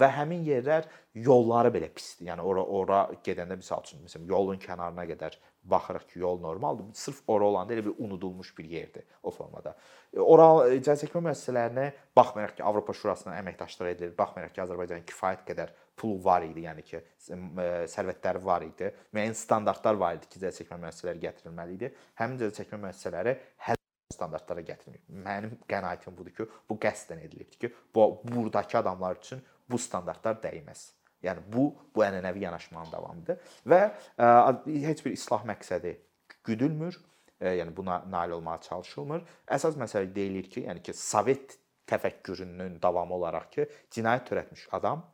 və 0.00 0.10
həmin 0.16 0.48
yerlər 0.48 0.88
yolları 1.28 1.74
belə 1.76 1.92
pisdir. 1.92 2.30
Yəni 2.30 2.48
ora 2.48 2.64
ora 2.64 3.02
gedəndə 3.28 3.60
məsəl 3.60 3.84
üçün 3.84 4.06
məsələn 4.06 4.32
yolun 4.32 4.62
kənarına 4.62 5.04
qədər 5.12 5.36
baxırıq 5.64 6.08
ki, 6.08 6.18
yol 6.18 6.40
normaldır. 6.40 6.84
Sırf 6.94 7.22
ora 7.26 7.44
olanda 7.44 7.74
elə 7.74 7.84
bir 7.84 7.94
unudulmuş 7.98 8.58
bir 8.58 8.64
yerdir 8.64 9.04
o 9.22 9.30
formada. 9.30 9.74
E, 10.12 10.20
ora 10.20 10.46
icazə 10.76 11.06
çəkmə 11.06 11.22
müəssisələrinə 11.28 11.86
baxmayaraq 12.16 12.56
ki, 12.56 12.64
Avropa 12.64 12.94
Şurasına 12.96 13.36
əməkdaşlıq 13.40 13.90
edilir, 13.90 14.14
baxmayaraq 14.18 14.54
ki, 14.54 14.62
Azərbaycanın 14.66 15.06
kifayət 15.08 15.44
qədər 15.50 15.74
pulu 15.96 16.18
var 16.24 16.46
idi, 16.46 16.66
yəni 16.66 16.86
ki, 16.86 17.02
e, 17.02 17.68
sərvətləri 17.92 18.42
var 18.44 18.66
idi. 18.66 18.90
Müəyyən 19.14 19.38
standartlar 19.38 20.00
var 20.00 20.18
idi 20.18 20.30
ki, 20.30 20.40
icazə 20.42 20.62
çəkmə 20.62 20.80
müəssisələri 20.86 21.22
gətirilməli 21.26 21.78
idi. 21.78 21.92
Həmin 22.20 22.40
icazə 22.40 22.62
çəkmə 22.62 22.80
müəssisələri 22.86 23.36
həll 23.68 23.80
standartlara 24.12 24.64
gətirilmir. 24.66 25.04
Mənim 25.24 25.54
qənaətim 25.70 26.16
budur 26.16 26.34
ki, 26.36 26.48
bu 26.68 26.78
qəsdən 26.82 27.22
edilibdir 27.26 27.62
ki, 27.62 27.72
bu 27.94 28.10
burdakı 28.24 28.78
adamlar 28.82 29.16
üçün 29.22 29.40
bu 29.70 29.78
standartlar 29.78 30.40
dəyməz. 30.42 30.90
Yəni 31.22 31.44
bu 31.52 31.68
bu 31.94 32.04
ənənəvi 32.04 32.44
yanaşmanın 32.46 32.92
davamıdır 32.92 33.56
və 33.68 33.80
ə, 34.18 34.28
e, 34.66 34.78
heç 34.86 35.04
bir 35.04 35.14
islah 35.16 35.44
məqsədi 35.48 35.96
güdülmür. 36.44 36.98
Ə, 37.38 37.52
e, 37.52 37.56
yəni 37.60 37.76
buna 37.76 38.02
nail 38.10 38.36
olmağa 38.38 38.60
çalışılmır. 38.68 39.24
Əsas 39.56 39.78
məsələ 39.78 40.10
deyilir 40.14 40.50
ki, 40.50 40.66
yəni 40.68 40.82
ki, 40.82 40.94
Sovet 40.98 41.58
təfəkkürünün 41.90 42.78
davamı 42.82 43.18
olaraq 43.18 43.50
ki, 43.54 43.66
cinayət 43.94 44.30
törətmiş 44.30 44.68
adam, 44.78 45.04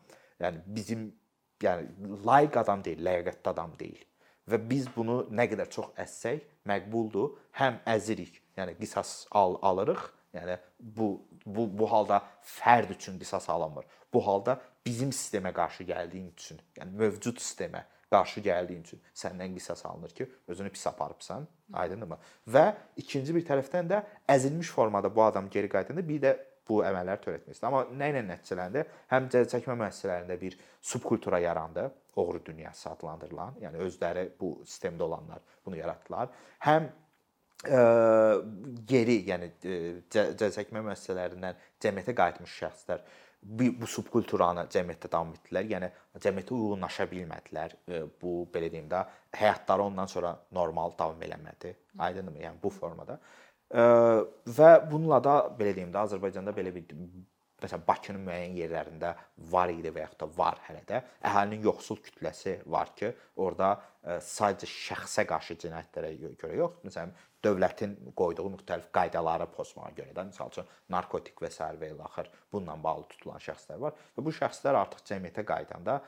yəni 0.40 0.62
bizim 0.66 1.08
yəni 1.62 2.12
layiq 2.26 2.60
adam 2.60 2.84
deyil, 2.84 3.02
ləyaqətli 3.04 3.52
adam 3.52 3.74
deyil. 3.80 4.04
Və 4.48 4.60
biz 4.70 4.86
bunu 4.94 5.22
nə 5.34 5.44
qədər 5.50 5.68
çox 5.72 5.90
əssək, 6.00 6.44
məqbuldur. 6.68 7.34
Həm 7.58 7.82
əzirik, 7.88 8.40
yəni 8.56 8.76
qisas 8.78 9.26
al 9.36 9.58
alırıq. 9.62 10.06
Yəni 10.34 10.58
bu 10.80 11.08
bu 11.46 11.68
bu 11.78 11.90
halda 11.92 12.22
fərd 12.42 12.90
üçün 12.96 13.18
qisas 13.18 13.48
alınmır. 13.50 13.84
Bu 14.12 14.26
halda 14.26 14.60
bizim 14.86 15.10
sistemə 15.10 15.52
qarşı 15.52 15.86
gəldiyin 15.88 16.32
üçün, 16.32 16.60
yəni 16.76 16.96
mövcud 17.00 17.40
sistemə 17.40 17.84
qarşı 18.12 18.40
gəldiyin 18.44 18.84
üçün 18.84 19.00
səndən 19.14 19.54
qisas 19.56 19.84
alınır 19.86 20.12
ki, 20.16 20.28
özünü 20.48 20.70
pis 20.72 20.86
aparıbsan, 20.86 21.48
aydındırmı? 21.72 22.18
Və 22.48 22.66
ikinci 22.96 23.34
bir 23.36 23.44
tərəfdən 23.48 23.90
də 23.90 24.02
əzilmiş 24.36 24.70
formada 24.72 25.14
bu 25.14 25.22
adam 25.22 25.50
geri 25.52 25.68
qayıdanda 25.68 26.04
bir 26.08 26.22
də 26.22 26.36
bu 26.68 26.82
əməlləri 26.84 27.24
törətmək 27.24 27.56
istəyir. 27.56 27.68
Amma 27.70 27.84
nə 28.00 28.10
ilə 28.12 28.22
nəticələndi? 28.28 28.84
Həm 29.12 29.28
cəza 29.32 29.56
çəkmə 29.56 29.76
müəssisələrində 29.82 30.36
bir 30.40 30.56
subkultura 30.84 31.40
yarandı, 31.40 31.88
oğru 32.18 32.40
dünyası 32.44 32.90
adlandırılan, 32.90 33.60
yəni 33.62 33.80
özləri 33.86 34.24
bu 34.40 34.58
sistemdə 34.66 35.06
olanlar 35.06 35.40
bunu 35.64 35.78
yaratdılar. 35.80 36.32
Həm 36.66 36.88
ə, 37.66 37.80
geri, 38.88 39.22
yəni 39.28 39.50
cəza 40.12 40.50
çəkmə 40.58 40.84
müəssisələrindən 40.86 41.64
cəmiyyətə 41.82 42.14
qayıtmış 42.18 42.58
şəxslər 42.62 43.02
bu, 43.42 43.70
bu 43.80 43.86
subkulturanı 43.86 44.66
cəmiyyətdə 44.72 45.10
davam 45.12 45.32
etdilər. 45.36 45.68
Yəni 45.74 45.90
cəmiyyətə 46.22 46.54
uyğunlaşa 46.56 47.08
bilmədilər. 47.12 47.76
Bu 48.20 48.40
belə 48.54 48.70
deyim 48.72 48.88
də 48.90 49.04
həyatları 49.38 49.88
ondan 49.90 50.10
sonra 50.10 50.34
normal 50.52 50.94
davam 50.98 51.22
eləmədi. 51.22 51.74
Aydınmı? 51.98 52.38
Yəni 52.42 52.62
bu 52.62 52.70
formada. 52.74 53.18
Və 54.58 54.70
bununla 54.90 55.20
da 55.24 55.40
belə 55.58 55.74
deyim 55.76 55.92
də 55.94 56.06
Azərbaycanda 56.06 56.54
belə 56.56 56.74
bir 56.74 56.86
məsələn 57.62 57.84
Bakının 57.86 58.24
müəyyən 58.26 58.56
yerlərində 58.58 59.14
var 59.52 59.72
idi 59.72 59.90
və 59.94 60.04
yaxud 60.04 60.20
da 60.22 60.28
var 60.36 60.60
hələ 60.68 60.82
də. 60.88 61.00
Əhalinin 61.26 61.64
yoxsul 61.66 62.00
kütləsi 62.04 62.58
var 62.70 62.92
ki, 62.98 63.10
orada 63.44 63.72
e, 63.76 64.18
sadəcə 64.24 64.68
şəxsə 64.72 65.24
qarşı 65.28 65.58
cinayətlərə 65.64 66.12
görə 66.40 66.60
yox, 66.60 66.78
məsələn 66.86 67.14
dövlətin 67.44 67.96
qoyduğu 68.18 68.48
müxtəlif 68.56 68.88
qaydaları 68.94 69.46
pozmağa 69.54 69.90
görə 69.96 70.14
də, 70.14 70.26
məsəl 70.30 70.52
üçün 70.52 70.70
narkotik 70.94 71.38
və 71.42 71.50
sair 71.54 71.78
və 71.80 71.92
ilaxır 71.94 72.30
bununla 72.52 72.78
bağlı 72.82 73.06
tutulan 73.12 73.42
şəxslər 73.42 73.82
var 73.84 73.98
və 74.16 74.24
bu 74.26 74.34
şəxslər 74.34 74.78
artıq 74.80 75.04
cəmiyyətə 75.12 75.44
qayıdanda 75.46 76.00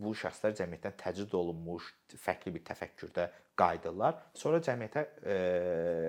bu 0.00 0.14
şəxslər 0.16 0.54
cəmiyyətdən 0.58 0.96
təcrid 1.00 1.34
olunmuş 1.38 1.88
fərqli 2.20 2.52
bir 2.54 2.64
təfəkkürdə 2.68 3.26
qayıdırlar. 3.58 4.16
Sonra 4.38 4.60
cəmiyyətə 4.64 5.04
e, 5.04 5.36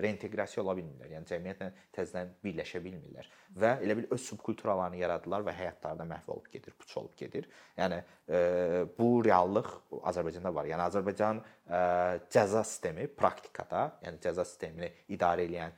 reinteqrasiya 0.06 0.64
ola 0.64 0.76
bilmirlər. 0.78 1.12
Yəni 1.16 1.30
cəmiyyətlə 1.30 1.70
təzədən 1.96 2.34
birləşə 2.46 2.82
bilmirlər 2.84 3.30
və 3.60 3.72
elə 3.86 3.96
bil 4.00 4.10
öz 4.14 4.26
subkulturalarını 4.30 5.00
yaradılar 5.02 5.46
və 5.48 5.56
həyatlarında 5.58 6.08
məhv 6.12 6.34
olub 6.36 6.50
gedir, 6.54 6.76
puç 6.78 6.98
olub 7.02 7.16
gedir. 7.18 7.48
Yəni 7.80 8.02
e, 8.02 8.42
bu 8.98 9.10
reallıq 9.26 9.72
Azərbaycanda 10.12 10.54
var. 10.56 10.70
Yəni 10.70 10.86
Azərbaycan 10.90 11.42
e, 11.42 11.82
cəza 12.34 12.66
sistemi 12.68 13.08
praktikada, 13.08 13.88
yəni 14.06 14.22
cəza 14.26 14.46
sistemini 14.48 14.92
idarə 15.16 15.48
edən 15.50 15.74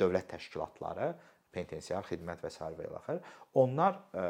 dövlət 0.00 0.32
təşkilatları, 0.34 1.12
penitensiar 1.54 2.02
xidmət 2.08 2.42
və 2.42 2.50
sair 2.50 2.74
və 2.74 2.88
ilaxır, 2.88 3.22
onlar 3.62 4.00
e, 4.10 4.24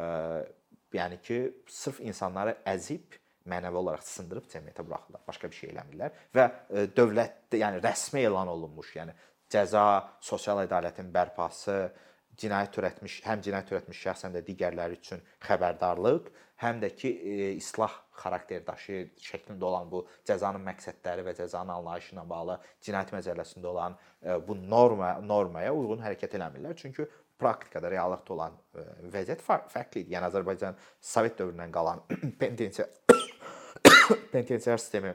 yəni 0.95 1.21
ki, 1.25 1.39
sırf 1.71 2.01
insanları 2.05 2.57
əzib 2.75 3.19
mənəvi 3.51 3.81
olaraq 3.81 4.05
sındırıb 4.09 4.49
cəmiyyətə 4.53 4.87
buraxırlar. 4.87 5.25
Başqa 5.29 5.51
bir 5.51 5.59
şey 5.59 5.73
eləmirlər 5.75 6.23
və 6.37 6.47
e, 6.47 6.87
dövlətdə, 6.97 7.61
yəni 7.61 7.83
rəsmi 7.85 8.25
elan 8.25 8.49
olunmuş, 8.55 8.95
yəni 8.97 9.17
cəza, 9.53 9.85
sosial 10.25 10.63
ədalətin 10.65 11.11
bərpası, 11.15 11.77
cinayət 12.41 12.73
törətmiş, 12.79 13.21
həm 13.29 13.45
cinayət 13.45 13.69
törətmiş 13.71 14.01
şəxs 14.07 14.27
həm 14.27 14.35
də 14.35 14.43
digərləri 14.47 14.99
üçün 14.99 15.21
xəbərdarlıq, 15.45 16.31
həm 16.63 16.81
də 16.83 16.91
ki, 16.97 17.11
e, 17.11 17.51
islah 17.59 17.93
xarakter 18.15 18.63
daşıyır 18.67 19.11
şəklində 19.27 19.69
olan 19.69 19.91
bu 19.91 20.05
cəzanın 20.29 20.63
məqsədləri 20.69 21.25
və 21.27 21.35
cəzanın 21.39 21.75
anlayışı 21.77 22.15
ilə 22.15 22.25
bağlı 22.31 22.59
cinayət 22.87 23.13
məcəlləsində 23.17 23.71
olan 23.71 23.97
e, 24.23 24.39
bu 24.49 24.57
norma 24.57 25.15
normaya 25.21 25.75
uyğun 25.75 26.03
hərəkət 26.05 26.39
eləmirlər. 26.39 26.77
Çünki 26.81 27.07
praktikada 27.45 27.93
reallıqda 27.93 28.35
olan 28.35 28.57
vəziyyət 29.13 29.45
fərqli 29.45 30.05
idi. 30.05 30.17
Yəni 30.17 30.31
Azərbaycan 30.31 30.81
Sovet 31.13 31.37
dövründən 31.41 31.75
qalan 31.75 32.03
penitensiar 32.41 32.89
penitensiar 34.33 34.81
sistemi 34.85 35.15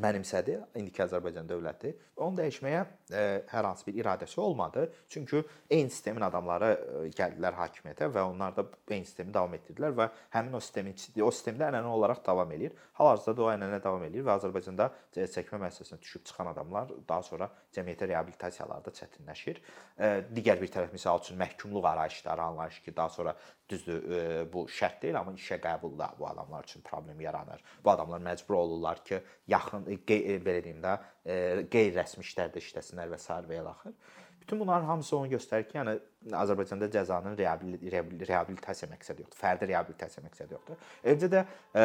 mənimsədi 0.00 0.56
indiki 0.78 1.02
Azərbaycan 1.04 1.48
dövləti. 1.48 1.92
Onu 2.22 2.38
dəyişməyə 2.38 2.80
ə, 2.82 3.22
hər 3.50 3.68
hansı 3.68 3.86
bir 3.86 3.98
iradəsi 4.00 4.40
olmadı. 4.40 4.86
Çünki 5.08 5.42
eyni 5.70 5.90
sistemin 5.90 6.24
adamları 6.26 6.70
ə, 6.72 7.04
gəldilər 7.18 7.56
hakimiyyətə 7.58 8.08
və 8.14 8.24
onlar 8.30 8.56
da 8.56 8.64
eyni 8.88 9.08
sistemi 9.08 9.34
davam 9.34 9.54
etdirdilər 9.58 9.96
və 9.98 10.08
həmin 10.36 10.58
o 10.58 10.60
sistemin 10.60 10.96
o 11.22 11.30
sistemdə 11.30 11.68
ənənə 11.70 11.92
olaraq 11.96 12.22
davam 12.26 12.52
eləyir. 12.56 12.76
Hal-hazırda 13.00 13.36
da 13.38 13.46
o 13.46 13.50
ənənə 13.52 13.80
davam 13.84 14.04
eləyir 14.08 14.28
və 14.28 14.36
Azərbaycanda 14.38 14.90
çəkmə 15.16 15.62
müəssisəsinə 15.64 16.00
düşüb 16.02 16.26
çıxan 16.30 16.52
adamlar 16.52 16.92
daha 17.08 17.22
sonra 17.26 17.50
cəmiyyətə 17.74 18.08
reabilitasiyalarda 18.12 18.94
çətinləşir. 19.00 19.62
Ə, 19.98 20.12
digər 20.32 20.60
bir 20.62 20.72
tərəf 20.72 20.94
məsəl 20.94 21.24
üçün 21.24 21.40
məhkumluq 21.42 21.88
arayışları 21.92 22.48
anlayış 22.50 22.80
ki, 22.86 22.96
daha 22.96 23.08
sonra 23.12 23.36
düzdür 23.72 24.48
bu 24.52 24.66
şərt 24.68 25.00
deyil, 25.02 25.16
amma 25.16 25.32
işə 25.38 25.56
qəbulda 25.62 26.10
bu 26.18 26.26
adamlar 26.28 26.66
üçün 26.66 26.82
problem 26.84 27.20
yaranır. 27.24 27.62
Bu 27.84 27.90
adamlar 27.90 28.20
məcbur 28.20 28.58
olurlar 28.58 29.00
ki, 29.04 29.22
yaxın 29.48 29.81
belə 29.86 30.60
deyim 30.64 30.82
də, 30.82 30.96
qeyri-rəsmi 31.72 32.26
işlərdə 32.26 32.62
işləsinlər 32.62 33.12
və 33.12 33.20
s. 33.20 33.40
və 33.48 33.60
ilə 33.60 33.72
axır. 33.76 33.96
Bütün 34.42 34.60
bunların 34.60 34.86
hamısı 34.86 35.16
onu 35.16 35.28
göstərir 35.30 35.68
ki, 35.68 35.76
yəni 35.78 35.92
Azərbaycanda 36.34 36.88
cəzanın 36.90 37.36
reabilitasiya 37.38 38.88
məqsədi 38.90 39.22
yoxdur, 39.22 39.38
fərdi 39.38 39.68
reabilitasiya 39.70 40.24
məqsədi 40.24 40.56
yoxdur. 40.56 40.80
Eləcə 41.04 41.28
də 41.30 41.42
e, 41.44 41.84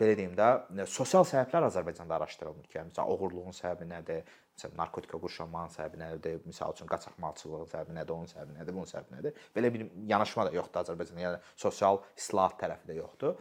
belə 0.00 0.16
deyim 0.18 0.34
də, 0.34 0.48
sosial 0.90 1.22
səbəblər 1.30 1.68
Azərbaycanda 1.68 2.18
araşdırılmır 2.18 2.66
ki, 2.66 2.80
yəni 2.80 2.90
məsələn 2.90 3.14
oğurluğun 3.14 3.54
səbəbi 3.60 3.86
nədir, 3.92 4.34
məsələn 4.56 4.76
narkotika 4.82 5.22
qurşanmanın 5.22 5.74
səbəbi 5.76 6.02
nədir, 6.02 6.42
məsəl 6.50 6.74
üçün 6.74 6.90
qaçaqmalçılığın 6.90 7.70
səbəbi 7.70 7.98
nədir, 8.00 8.18
onun 8.18 8.34
səbəbi 8.34 8.58
nədir, 8.58 8.78
bunun 8.80 8.90
səbəbi 8.90 9.18
nədir? 9.20 9.40
Belə 9.54 9.72
bir 9.78 9.86
yanaşma 10.10 10.50
da 10.50 10.54
yoxdur 10.58 10.82
Azərbaycanda. 10.82 11.26
Yəni 11.28 11.42
sosial 11.54 12.02
islahat 12.18 12.58
tərəfi 12.64 12.90
də 12.90 12.98
yoxdur. 12.98 13.38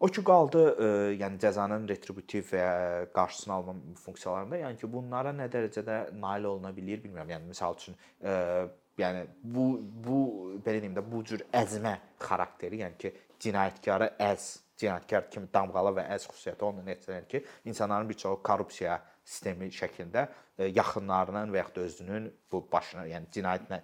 O 0.00 0.08
ki 0.08 0.22
qaldı, 0.24 0.60
e, 0.80 0.86
yəni 1.20 1.36
cəzanın 1.42 1.82
retributiv 1.88 2.46
və 2.54 2.62
qarşısını 3.12 3.52
alma 3.52 3.74
funksiyalarında, 4.00 4.60
yəni 4.62 4.78
ki, 4.80 4.88
bunlara 4.92 5.34
nə 5.36 5.44
dərəcədə 5.52 5.96
nail 6.22 6.46
oluna 6.48 6.70
bilər 6.72 7.02
bilmirəm. 7.02 7.28
Yəni 7.34 7.50
məsəl 7.50 7.76
üçün 7.76 7.98
e, 8.24 8.36
yəni 9.02 9.26
bu 9.44 9.66
bu 10.06 10.20
belə 10.64 10.80
deyim 10.80 10.96
də 10.96 11.04
bu 11.04 11.20
cür 11.28 11.44
əzmə 11.52 11.92
xarakteri, 12.24 12.80
yəni 12.80 12.96
ki, 13.02 13.12
cinayətkarı 13.44 14.08
əz, 14.30 14.48
cinayətkar 14.80 15.28
kimi 15.34 15.52
damğala 15.52 15.92
və 16.00 16.06
əz 16.16 16.24
xüsusiyyəti 16.30 16.68
onunla 16.70 16.94
nəticələnir 16.94 17.28
ki, 17.34 17.44
insanların 17.68 18.08
bir 18.08 18.20
çoxu 18.24 18.42
korrupsiya 18.48 18.96
sistemi 19.30 19.68
şəklində 19.74 20.24
e, 20.58 20.66
yaxınlarının 20.74 21.52
və 21.54 21.60
yaxud 21.60 21.76
da 21.76 21.84
özünün 21.86 22.26
bu 22.52 22.60
başına, 22.72 23.04
yəni 23.10 23.30
cinayətlə, 23.36 23.78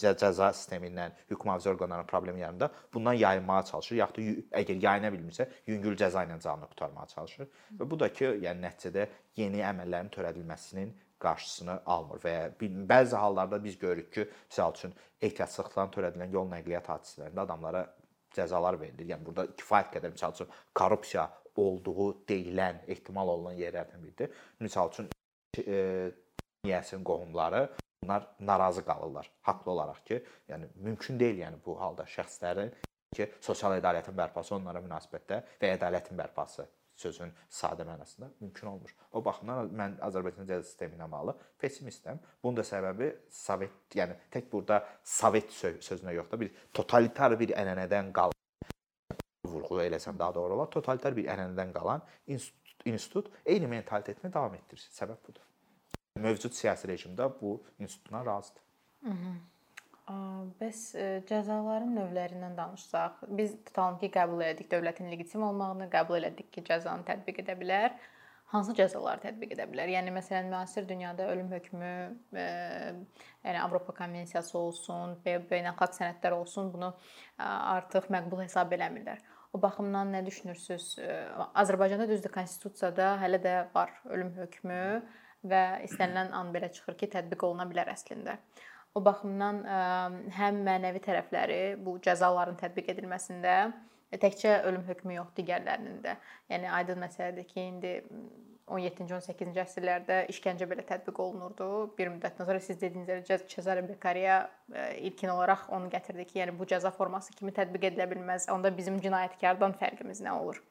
cəza 0.00 0.48
sistemindən, 0.56 1.16
hüquq 1.28 1.44
mühafizə 1.48 1.74
orqanlarının 1.74 2.08
problemi 2.08 2.40
yanında 2.40 2.70
bundan 2.94 3.18
yayınmağa 3.20 3.62
çalışır, 3.72 3.96
yaxud 4.00 4.18
da 4.22 4.56
əgər 4.62 4.80
yayına 4.86 5.12
bilmirsə, 5.14 5.48
yüngül 5.68 5.98
cəza 6.00 6.24
ilə 6.26 6.40
canını 6.40 6.70
qurtarmağa 6.72 7.06
çalışır. 7.14 7.52
Və 7.80 7.90
bu 7.90 8.00
da 8.00 8.08
ki, 8.12 8.32
yəni 8.46 8.64
nəticədə 8.66 9.06
yeni 9.36 9.62
əməllərin 9.72 10.12
törədilməsinin 10.16 10.96
qarşısını 11.20 11.82
almır 11.86 12.22
və 12.24 12.34
bəzi 12.88 13.16
hallarda 13.20 13.60
biz 13.64 13.78
görürük 13.78 14.12
ki, 14.14 14.28
məsəl 14.50 14.76
üçün 14.78 14.94
ehtiyatsızlıqdan 15.20 15.92
törədilən 15.96 16.32
yol 16.32 16.48
nəqliyyat 16.54 16.88
hadisələrində 16.94 17.44
adamlara 17.44 17.84
cəzalar 18.36 18.78
verilir. 18.80 19.10
Yəni 19.12 19.26
burada 19.26 19.50
kifayət 19.60 19.92
qədər 19.98 20.14
məsəl 20.16 20.36
üçün 20.38 20.56
korrupsiya 20.80 21.28
olduğu 21.58 22.10
deyilən, 22.28 22.82
ehtimal 22.88 23.28
olunan 23.28 23.58
yerlərdən 23.58 24.02
biridir. 24.02 24.34
Məsəl 24.60 24.92
üçün 24.92 25.10
e, 25.66 26.10
niyəsin 26.64 27.04
qohumları 27.04 27.68
bunlar 28.02 28.26
narazı 28.40 28.84
qalırlar 28.84 29.30
haqlı 29.42 29.72
olaraq 29.72 30.04
ki, 30.04 30.22
yəni 30.48 30.68
mümkün 30.74 31.20
deyil 31.20 31.42
yəni 31.44 31.60
bu 31.66 31.80
halda 31.80 32.06
şəxslərin 32.08 32.72
ki, 33.16 33.30
sosial 33.40 33.76
ədalətin 33.78 34.16
bərpası 34.16 34.54
onlara 34.56 34.82
münasibətdə 34.84 35.42
və 35.60 35.74
ədalətin 35.76 36.18
bərpası 36.18 36.66
sözün 37.00 37.32
sadə 37.48 37.84
mənasında 37.88 38.28
mümkün 38.40 38.72
olmur. 38.72 38.94
O 39.12 39.24
baxımdan 39.24 39.70
mən 39.76 39.96
Azərbaycan 40.04 40.48
cəza 40.48 40.66
sistemi 40.68 40.98
ilə 40.98 41.08
bağlı 41.10 41.36
pessimistəm. 41.60 42.20
Bunun 42.42 42.60
da 42.60 42.66
səbəbi 42.66 43.12
Sovet, 43.32 43.78
yəni 43.96 44.18
tək 44.32 44.50
burada 44.52 44.82
Sovet 45.04 45.52
sözünə 45.54 46.14
yox 46.16 46.28
da 46.32 46.40
bir 46.40 46.52
totalitar 46.76 47.38
bir 47.40 47.54
ənənədən 47.62 48.12
qal 48.16 48.36
vurğu 49.46 49.82
eləsəm 49.82 50.18
daha 50.18 50.34
doğru 50.34 50.54
olar. 50.54 50.70
Totalitar 50.70 51.16
bir 51.16 51.28
ənənədən 51.34 51.72
qalan 51.76 52.02
institut, 52.26 52.84
institut 52.84 53.30
eyni 53.46 53.66
mentalitetini 53.66 54.32
davam 54.32 54.54
etdirir. 54.54 54.84
Səbəb 54.96 55.22
budur. 55.28 55.46
Mövcud 56.20 56.52
siyasi 56.56 56.88
rejimdə 56.88 57.30
bu 57.40 57.62
institutdan 57.78 58.26
razıdır. 58.26 58.62
Hı 59.04 59.10
-hı. 59.10 59.34
Bəs 60.60 60.78
e, 60.98 61.04
cəzaların 61.28 61.92
növlərindən 61.94 62.56
danışsaq, 62.56 63.20
biz 63.38 63.52
tutalım 63.66 63.98
ki, 63.98 64.08
qəbul 64.16 64.42
elədik 64.42 64.70
dövlətin 64.72 65.10
legitim 65.10 65.42
olmağını, 65.42 65.86
qəbul 65.92 66.18
elədik 66.18 66.50
ki, 66.56 66.64
cəzanı 66.66 67.06
tətbiq 67.10 67.38
edə 67.44 67.54
bilər. 67.60 67.94
Hansı 68.50 68.74
cəzaları 68.74 69.22
tətbiq 69.22 69.52
edə 69.54 69.64
bilər? 69.70 69.90
Yəni 69.94 70.10
məsələn, 70.10 70.48
müasir 70.50 70.86
dünyada 70.88 71.28
ölüm 71.30 71.52
hökmü, 71.52 71.90
e, 72.34 72.46
yəni 73.44 73.60
Avropa 73.62 73.94
konvensiyası 73.94 74.56
olsun, 74.58 75.12
beynəlxalq 75.24 75.94
sənədlər 75.94 76.34
olsun, 76.34 76.72
bunu 76.72 76.88
artıq 77.38 78.08
məqbul 78.10 78.42
hesab 78.42 78.74
eləmirlər. 78.74 79.22
O 79.54 79.60
baxımdan 79.62 80.10
nə 80.14 80.24
düşünürsüz? 80.26 80.96
Azərbaycanda 81.62 82.08
düzdür, 82.10 82.32
konstitusiyada 82.34 83.12
hələ 83.22 83.38
də 83.42 83.54
var 83.74 83.94
ölüm 84.10 84.32
hökmü 84.34 84.82
və 85.50 85.62
istənilən 85.86 86.34
an 86.34 86.50
belə 86.54 86.72
çıxır 86.74 86.98
ki, 86.98 87.10
tətbiq 87.14 87.46
oluna 87.46 87.66
bilər 87.70 87.90
əslində. 87.94 88.36
O 88.94 89.02
baxımdan 89.06 89.62
həm 90.34 90.60
mənəvi 90.66 91.02
tərəfləri 91.06 91.62
bu 91.86 92.00
cəzaların 92.02 92.58
tətbiq 92.58 92.90
edilməsində 92.96 93.56
təkcə 94.18 94.62
ölüm 94.66 94.82
hökmü 94.88 95.14
yox, 95.20 95.34
digərlərinin 95.36 96.00
də. 96.02 96.16
Yəni 96.50 96.70
aydın 96.80 97.04
məsələdir 97.04 97.46
ki, 97.46 97.60
indi 97.60 97.92
17-ci, 98.70 99.14
18-ci 99.14 99.60
əsrlərdə 99.64 100.18
işgəncə 100.30 100.66
belə 100.70 100.84
tətbiq 100.86 101.18
olunurdu. 101.22 101.68
Bir 101.98 102.10
müddətdən 102.14 102.46
sonra 102.46 102.60
siz 102.62 102.80
dediyiniz 102.80 103.26
kimi 103.26 103.46
Cezare 103.50 103.82
Beccaria 103.86 104.42
e, 104.72 104.98
ilkin 105.08 105.32
olaraq 105.34 105.68
onu 105.74 105.90
gətirdi 105.92 106.26
ki, 106.26 106.38
yəni 106.42 106.56
bu 106.58 106.68
cəza 106.70 106.92
forması 106.94 107.34
kimi 107.38 107.54
tətbiq 107.54 107.90
edilə 107.90 108.06
bilməz. 108.10 108.48
Onda 108.54 108.70
bizim 108.76 109.00
cinayətkardan 109.02 109.74
fərqimiz 109.80 110.22
nə 110.26 110.34
olur? 110.38 110.62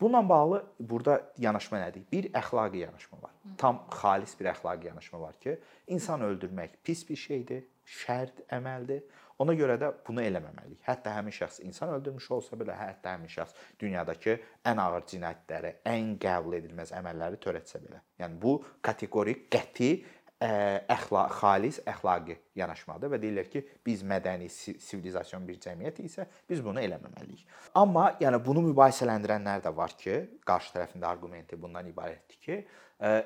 Bununla 0.00 0.28
bağlı 0.28 0.64
burada 0.80 1.20
yanaşma 1.38 1.78
nədir? 1.82 2.06
Bir 2.12 2.30
əxlaqi 2.32 2.84
yanaşma 2.86 3.18
var. 3.22 3.34
Tam 3.58 3.82
xalis 3.92 4.32
bir 4.40 4.48
əxlaqi 4.54 4.88
yanaşma 4.88 5.20
var 5.20 5.34
ki, 5.42 5.58
insan 5.86 6.22
öldürmək 6.24 6.78
pis 6.84 7.02
bir 7.08 7.18
şeydir, 7.20 7.66
şərt 7.84 8.46
əməldir. 8.48 9.02
Ona 9.40 9.54
görə 9.56 9.78
də 9.80 9.88
bunu 10.04 10.20
eləməməliyik. 10.20 10.82
Hətta 10.84 11.14
həmin 11.16 11.32
şəxs 11.32 11.62
insan 11.64 11.94
öldürmüş 11.94 12.26
olsa 12.36 12.58
belə, 12.60 12.74
hətta 12.76 13.14
həmin 13.14 13.30
şəxs 13.32 13.54
dünyadakı 13.80 14.34
ən 14.68 14.82
ağır 14.82 15.06
cinayətləri, 15.12 15.70
ən 15.88 16.10
qəbul 16.20 16.58
edilməz 16.58 16.92
əməlləri 16.98 17.40
törətsə 17.40 17.80
belə. 17.80 18.02
Yəni 18.20 18.36
bu 18.42 18.58
kateqorik, 18.84 19.46
qəti 19.52 19.90
əxlaq, 20.40 21.34
xalis 21.36 21.78
əxlaqi 21.84 22.36
yanaşmadır 22.56 23.10
və 23.12 23.18
deyirlər 23.20 23.48
ki, 23.52 23.60
biz 23.84 24.00
mədəni, 24.08 24.46
sivilizasiyon 24.48 25.44
bir 25.44 25.58
cəmiyyət 25.60 25.98
isə 26.00 26.24
biz 26.48 26.62
bunu 26.64 26.80
eləməməliyik. 26.80 27.42
Amma 27.76 28.06
yəni 28.22 28.38
bunu 28.44 28.62
mübahisələndirənlər 28.70 29.60
də 29.66 29.72
var 29.76 29.92
ki, 30.00 30.16
qarşı 30.48 30.72
tərəfin 30.76 31.02
də 31.02 31.10
arqumenti 31.10 31.58
bundan 31.60 31.90
ibarətdir 31.92 32.40
ki, 32.46 32.56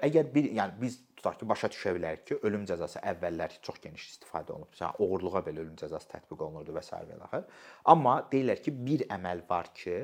əgər 0.09 0.33
bir 0.35 0.49
yəni 0.59 0.75
biz 0.81 0.97
tutaq 1.15 1.39
ki, 1.39 1.49
başa 1.53 1.71
düşə 1.71 1.95
bilərik 1.95 2.25
ki, 2.27 2.41
ölüm 2.49 2.67
cəzası 2.67 3.03
əvvəllər 3.13 3.61
çox 3.63 3.79
geniş 3.85 4.09
istifadə 4.11 4.57
olunub. 4.57 4.73
Məsələn, 4.75 4.99
oğurluğa 5.07 5.45
belə 5.47 5.63
ölüm 5.63 5.77
cəzası 5.79 6.11
tətbiq 6.17 6.43
olunurdu 6.49 6.75
və 6.75 6.83
s. 6.83 6.99
və 6.99 7.21
axır. 7.29 7.47
Amma 7.95 8.17
deyirlər 8.33 8.63
ki, 8.65 8.75
bir 8.75 9.07
əməl 9.15 9.47
var 9.49 9.71
ki, 9.75 10.01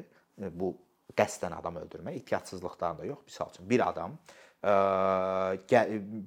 bu 0.54 0.76
qəsdən 1.18 1.56
adam 1.58 1.80
öldürmək, 1.82 2.20
ehtiyatsızlıqdan 2.22 3.00
da 3.00 3.10
yox. 3.10 3.24
Məsəl 3.26 3.50
üçün 3.54 3.70
bir 3.70 3.82
adam 3.88 4.14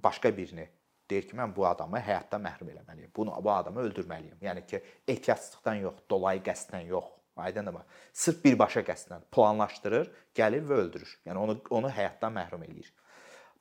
başqa 0.04 0.38
birini 0.38 0.70
deyir 1.10 1.28
ki, 1.28 1.36
mən 1.38 1.52
bu 1.56 1.68
adamı 1.68 2.00
həyatdan 2.02 2.42
məhrum 2.44 2.72
eləməliyəm. 2.74 3.12
Bunu 3.16 3.36
bu 3.44 3.52
adamı 3.52 3.84
öldürməliyəm. 3.88 4.40
Yəni 4.42 4.66
ki, 4.68 4.82
ehtiyatsızlıqdan 5.08 5.84
yox, 5.88 6.00
dolayı 6.10 6.42
qəsdən 6.42 6.88
yox. 6.88 7.12
Aydındır 7.36 7.74
mı? 7.74 7.84
Sırf 8.14 8.44
birbaşa 8.46 8.84
qəsdən 8.86 9.28
planlaşdırır, 9.34 10.12
gəlir 10.38 10.66
və 10.70 10.82
öldürür. 10.86 11.14
Yəni 11.26 11.38
onu 11.46 11.58
onu 11.70 11.90
həyatdan 11.90 12.34
məhrum 12.34 12.66
eləyir. 12.66 12.92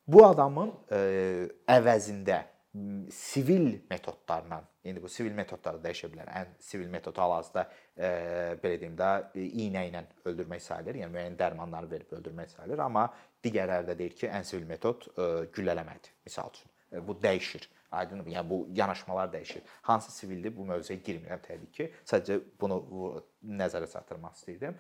Bu 0.07 0.27
adamın 0.27 0.75
ə, 0.93 0.99
əvəzində 1.71 2.43
sivil 3.11 3.81
metodlarla, 3.91 4.63
indi 4.85 5.03
bu 5.03 5.09
sivil 5.13 5.35
metodları 5.37 5.81
dəyişə 5.85 6.09
bilər. 6.13 6.31
Ən 6.33 6.55
sivil 6.61 6.89
metod 6.93 7.19
hal-hazırda 7.21 7.65
e, 7.97 8.09
belə 8.63 8.79
deyim 8.81 8.95
də 8.97 9.11
iynə 9.37 9.83
ilə 9.91 10.03
öldürmək 10.31 10.63
sayılır, 10.65 11.03
yəni 11.03 11.13
müəyyən 11.13 11.37
dərmanları 11.41 11.91
verib 11.91 12.15
öldürmək 12.17 12.55
sayılır, 12.55 12.81
amma 12.87 13.11
digərləri 13.45 13.89
də 13.91 13.99
deyir 13.99 14.17
ki, 14.19 14.29
ən 14.31 14.47
sivil 14.49 14.67
metod 14.69 15.07
e, 15.13 15.29
güllələməkdir, 15.55 16.17
misal 16.27 16.51
üçün. 16.55 16.73
E, 16.93 17.03
bu 17.07 17.19
dəyişir. 17.23 17.69
Aydındır? 17.93 18.31
Yəni 18.33 18.49
bu 18.49 18.59
yanaşmalar 18.73 19.29
dəyişir. 19.35 19.63
Hansı 19.89 20.13
sivildir 20.13 20.57
bu 20.57 20.65
mövzuya 20.65 20.99
girmirəm 21.05 21.43
təbii 21.45 21.73
ki. 21.77 21.91
Sadəcə 22.09 22.39
bunu 22.61 22.79
nəzərə 23.61 23.91
çatdırmaq 23.93 24.39
istəyirdim. 24.39 24.79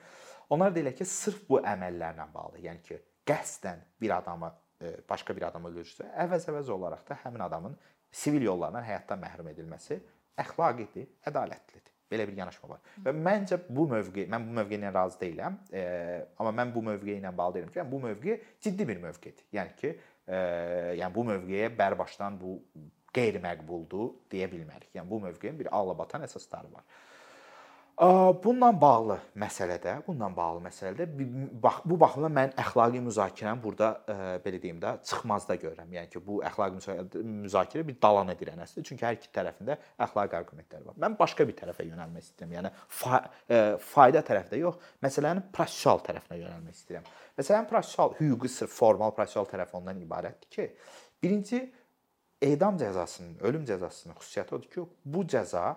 Onlar 0.51 0.73
deyirlər 0.73 0.97
ki, 0.97 1.05
sırf 1.05 1.43
bu 1.49 1.61
əməllərlə 1.61 2.29
bağlı, 2.35 2.63
yəni 2.65 2.83
ki, 2.87 3.01
qəsdən 3.29 3.85
bir 4.01 4.17
adamı 4.17 4.53
E, 4.83 4.97
başqa 5.09 5.35
bir 5.37 5.47
adam 5.47 5.69
öldürürsə, 5.71 6.09
əvəz-əvəz 6.25 6.71
olaraq 6.75 7.05
da 7.09 7.19
həmin 7.23 7.45
adamın 7.47 7.77
sivil 8.11 8.49
yollarla 8.49 8.83
həyatdan 8.83 9.21
məhrum 9.23 9.51
edilməsi 9.53 10.01
əxlaqidir, 10.43 11.07
ədalətlidir. 11.31 11.92
Belə 12.13 12.27
bir 12.29 12.37
yanaşma 12.37 12.69
var. 12.75 12.81
Və 13.07 13.15
məncə 13.17 13.59
bu 13.69 13.87
mövqe, 13.91 14.27
mən 14.31 14.49
bu 14.49 14.57
mövqe 14.61 14.79
ilə 14.79 14.93
razı 14.95 15.21
deyiləm. 15.23 15.59
E, 15.73 15.85
amma 16.39 16.53
mən 16.61 16.75
bu 16.75 16.83
mövqe 16.89 17.17
ilə 17.17 17.33
bağlı 17.37 17.59
deyirəm 17.59 17.71
ki, 17.73 17.81
yəni 17.81 17.93
bu 17.93 18.01
mövqe 18.07 18.41
ciddi 18.67 18.89
bir 18.89 19.01
mövqedir. 19.07 19.47
Yəni 19.57 19.77
ki, 19.79 19.95
e, 20.27 20.43
yəni 21.01 21.15
bu 21.15 21.25
mövqeyə 21.31 21.71
bərbaşdan 21.79 22.37
bu 22.41 22.59
qeyri-məqbuldur 23.17 24.13
deyə 24.33 24.49
bilmərik. 24.53 24.93
Yəni 24.97 25.09
bu 25.09 25.21
mövqeyin 25.25 25.59
bir 25.59 25.73
ağlabatan 25.77 26.25
əsasları 26.29 26.73
var. 26.73 26.85
Bununla 28.03 28.73
bağlı 28.81 29.17
məsələdə, 29.39 29.93
bununla 30.03 30.27
bağlı 30.35 30.63
məsələdə 30.65 31.05
bax 31.63 31.85
bu 31.87 31.95
baxımdan 32.01 32.33
mən 32.35 32.55
əxlaqi 32.59 32.99
müzakirəni 33.05 33.63
burada 33.63 33.91
belə 34.43 34.59
deyim 34.63 34.81
də 34.83 34.97
çıxmazda 35.07 35.55
görürəm. 35.63 35.93
Yəni 35.95 36.11
ki, 36.11 36.23
bu 36.27 36.41
əxlaqi 36.43 37.23
müzakirə 37.45 37.85
bir 37.87 38.01
dalan 38.03 38.33
edirən 38.35 38.59
əsasdır. 38.65 38.87
Çünki 38.89 39.07
hər 39.07 39.21
iki 39.21 39.31
tərəfində 39.37 39.77
əxlaqi 40.03 40.35
arqumentlər 40.41 40.83
var. 40.89 40.97
Mən 41.05 41.15
başqa 41.21 41.47
bir 41.47 41.55
tərəfə 41.61 41.87
yönəlmək 41.87 42.27
istəyirəm. 42.27 42.57
Yəni 42.57 42.73
fa 43.03 43.21
fayda 43.93 44.25
tərəfdə 44.27 44.59
yox, 44.65 44.83
məsələnin 45.07 45.47
prosessual 45.55 46.03
tərəfinə 46.03 46.41
yönəlmək 46.41 46.81
istəyirəm. 46.81 47.07
Məsələn, 47.39 47.71
prosessual 47.71 48.19
hüquqi 48.19 48.51
sırf 48.51 48.75
formal 48.81 49.15
prosessual 49.15 49.47
tərəf 49.53 49.79
ondan 49.79 50.03
ibarətdir 50.03 50.51
ki, 50.51 50.69
birinci 51.23 51.63
edam 52.43 52.83
cəzasının, 52.83 53.39
ölüm 53.47 53.63
cəzasının 53.71 54.19
xüsusiyyəti 54.19 54.59
odur 54.59 54.75
ki, 54.75 54.91
bu 55.07 55.23
cəza 55.23 55.69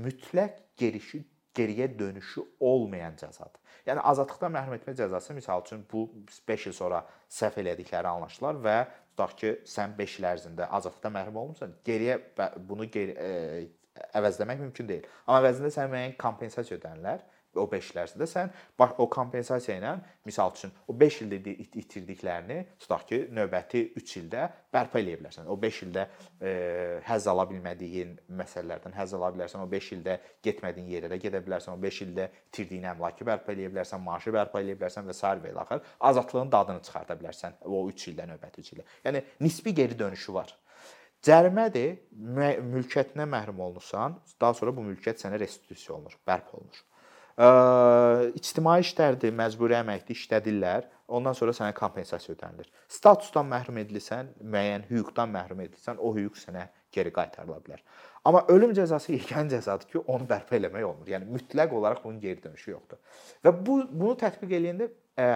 mütləq 0.00 0.56
gerişi 0.80 1.20
geriyə 1.54 1.88
dönüşü 1.98 2.42
olmayan 2.60 3.16
cəzadır. 3.20 3.60
Yəni 3.88 4.02
azadlıqdan 4.10 4.52
məhrum 4.54 4.76
etmə 4.78 4.94
cəzası 4.98 5.36
məsəl 5.36 5.64
üçün 5.66 5.84
bu 5.92 6.06
5 6.48 6.66
il 6.70 6.76
sonra 6.76 7.02
səhv 7.30 7.60
elədikləri 7.62 8.10
anlaşılar 8.10 8.60
və 8.64 8.76
tutaq 9.12 9.36
ki, 9.40 9.52
sən 9.68 9.96
5 9.98 10.18
il 10.20 10.28
ərzində 10.30 10.68
azadlıqdan 10.78 11.14
məhrum 11.18 11.40
olmusan, 11.42 11.74
geriyə 11.86 12.18
bunu 12.68 12.88
geri 12.90 13.14
ə, 13.14 13.28
e, 13.28 14.04
əvəzləmək 14.18 14.64
mümkün 14.64 14.88
deyil. 14.88 15.06
Amma 15.26 15.42
əvəzində 15.42 15.70
sənə 15.74 15.92
müəyyən 15.92 16.16
kompensasiya 16.20 16.78
ödənilər 16.80 17.22
o 17.60 17.66
5 17.70 17.90
il 17.92 18.00
ərzində 18.02 18.26
sən 18.28 18.50
o 18.98 19.06
kompensasiya 19.10 19.76
ilə 19.78 19.92
misal 20.26 20.52
üçün 20.54 20.72
o 20.88 20.96
5 20.98 21.18
ildə 21.24 21.38
itirdiklərini 21.80 22.58
tutaq 22.80 23.06
ki, 23.08 23.20
növbəti 23.34 23.84
3 23.98 24.14
ildə 24.20 24.46
bərpa 24.74 25.00
eləyə 25.00 25.20
bilərsən. 25.20 25.48
O 25.50 25.56
5 25.60 25.80
ildə 25.86 26.06
e, 26.40 26.52
həzz 27.06 27.28
ala 27.30 27.46
bilmədiyin 27.50 28.16
məsələlərdən 28.40 28.96
həzz 28.96 29.14
ala 29.18 29.30
bilərsən. 29.36 29.62
O 29.64 29.68
5 29.70 29.92
ildə 29.98 30.18
getmədiyin 30.46 30.90
yerlərə 30.96 31.20
gedə 31.22 31.42
bilərsən. 31.44 31.76
O 31.76 31.82
5 31.82 32.02
ildə 32.06 32.28
itirdiyin 32.50 32.88
əmlakı 32.94 33.28
bərpa 33.28 33.54
eləyə 33.54 33.72
bilərsən, 33.74 34.02
maaşı 34.04 34.34
bərpa 34.34 34.62
eləyə 34.64 34.80
bilərsən 34.80 35.08
və 35.08 35.16
sair 35.16 35.42
və 35.44 35.52
ilə 35.52 35.64
axır. 35.64 35.84
Azadlığın 36.10 36.52
dadını 36.52 36.84
çıxarda 36.88 37.18
bilərsən 37.20 37.60
o 37.64 37.84
3 37.90 38.08
ildə 38.12 38.28
növbəti 38.32 38.66
3 38.66 38.74
ildə. 38.76 38.88
Yəni 39.08 39.24
nisbi 39.44 39.74
geri 39.74 39.98
dönüşü 39.98 40.34
var. 40.34 40.56
Cərimədir, 41.24 41.94
mülkiyyətinə 42.12 43.24
məhrum 43.24 43.62
olunursan, 43.64 44.18
daha 44.40 44.52
sonra 44.58 44.74
bu 44.76 44.82
mülkiyyət 44.84 45.22
sənə 45.22 45.38
restitusiya 45.40 45.94
olunur, 45.94 46.18
bərpa 46.28 46.58
olunur 46.58 46.82
ictimai 47.34 48.80
işlərdir, 48.84 49.34
məcburi 49.34 49.74
əməkdir, 49.80 50.18
işlədirlər. 50.18 50.90
Ondan 51.14 51.36
sonra 51.36 51.52
sənə 51.52 51.74
kompensasiya 51.76 52.32
ödənilir. 52.32 52.70
Statusdan 52.88 53.44
məhrum 53.50 53.76
edilirsən, 53.82 54.30
müəyyən 54.40 54.86
hüquqdan 54.88 55.28
məhrum 55.34 55.60
edilirsən, 55.66 55.98
o 56.00 56.14
hüquq 56.16 56.38
sənə 56.40 56.68
geri 56.94 57.12
qaytarıla 57.12 57.58
bilər. 57.66 57.82
Amma 58.24 58.44
ölüm 58.48 58.72
cəzası 58.76 59.12
yeganə 59.18 59.52
cəzadır 59.52 59.90
ki, 59.90 60.02
onu 60.06 60.28
bərpa 60.30 60.56
eləmək 60.56 60.86
olmur. 60.88 61.10
Yəni 61.10 61.28
mütləq 61.34 61.74
olaraq 61.76 62.04
bunun 62.06 62.22
geri 62.22 62.40
dönüşü 62.42 62.70
yoxdur. 62.70 63.02
Və 63.44 63.52
bu 63.58 63.82
bunu 63.90 64.14
tətbiq 64.22 64.54
eləyəndə 64.60 64.88
ə, 64.88 65.26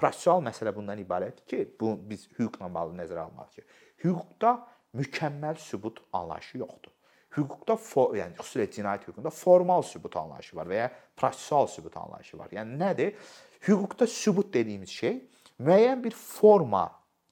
prosessual 0.00 0.40
məsələ 0.46 0.72
bundan 0.76 1.02
ibarətdir 1.02 1.44
ki, 1.50 1.64
bu 1.80 1.96
biz 2.08 2.24
hüquqla 2.38 2.70
bağlı 2.74 2.96
nəzərə 3.02 3.26
almalıyıq 3.26 3.58
ki, 3.58 3.82
hüquqda 4.06 4.54
mükəmməl 4.96 5.60
sübut 5.60 6.00
anlayışı 6.12 6.62
yoxdur. 6.64 6.94
Hüquqda 7.36 7.76
for, 7.76 8.14
yəni 8.16 8.38
xüsusilə 8.38 8.68
cinayət 8.72 9.08
hüququnda 9.08 9.30
formal 9.34 9.82
sübut 9.84 10.16
anlayışı 10.16 10.56
var 10.56 10.70
və 10.70 10.78
ya 10.78 10.86
prosessual 11.16 11.66
sübut 11.68 11.96
anlayışı 11.96 12.38
var. 12.38 12.48
Yəni 12.56 12.78
nədir? 12.80 13.12
Hüquqda 13.68 14.06
sübut 14.06 14.54
dediyimiz 14.54 14.90
şey 14.90 15.18
müəyyən 15.60 16.02
bir 16.04 16.16
forma 16.16 16.86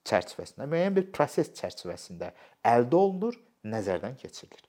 çərçivəsində, 0.06 0.66
müəyyən 0.70 0.96
bir 0.98 1.08
proses 1.14 1.50
çərçivəsində 1.56 2.32
əldə 2.66 2.98
olunur, 2.98 3.38
nəzərdən 3.66 4.18
keçirilir. 4.20 4.62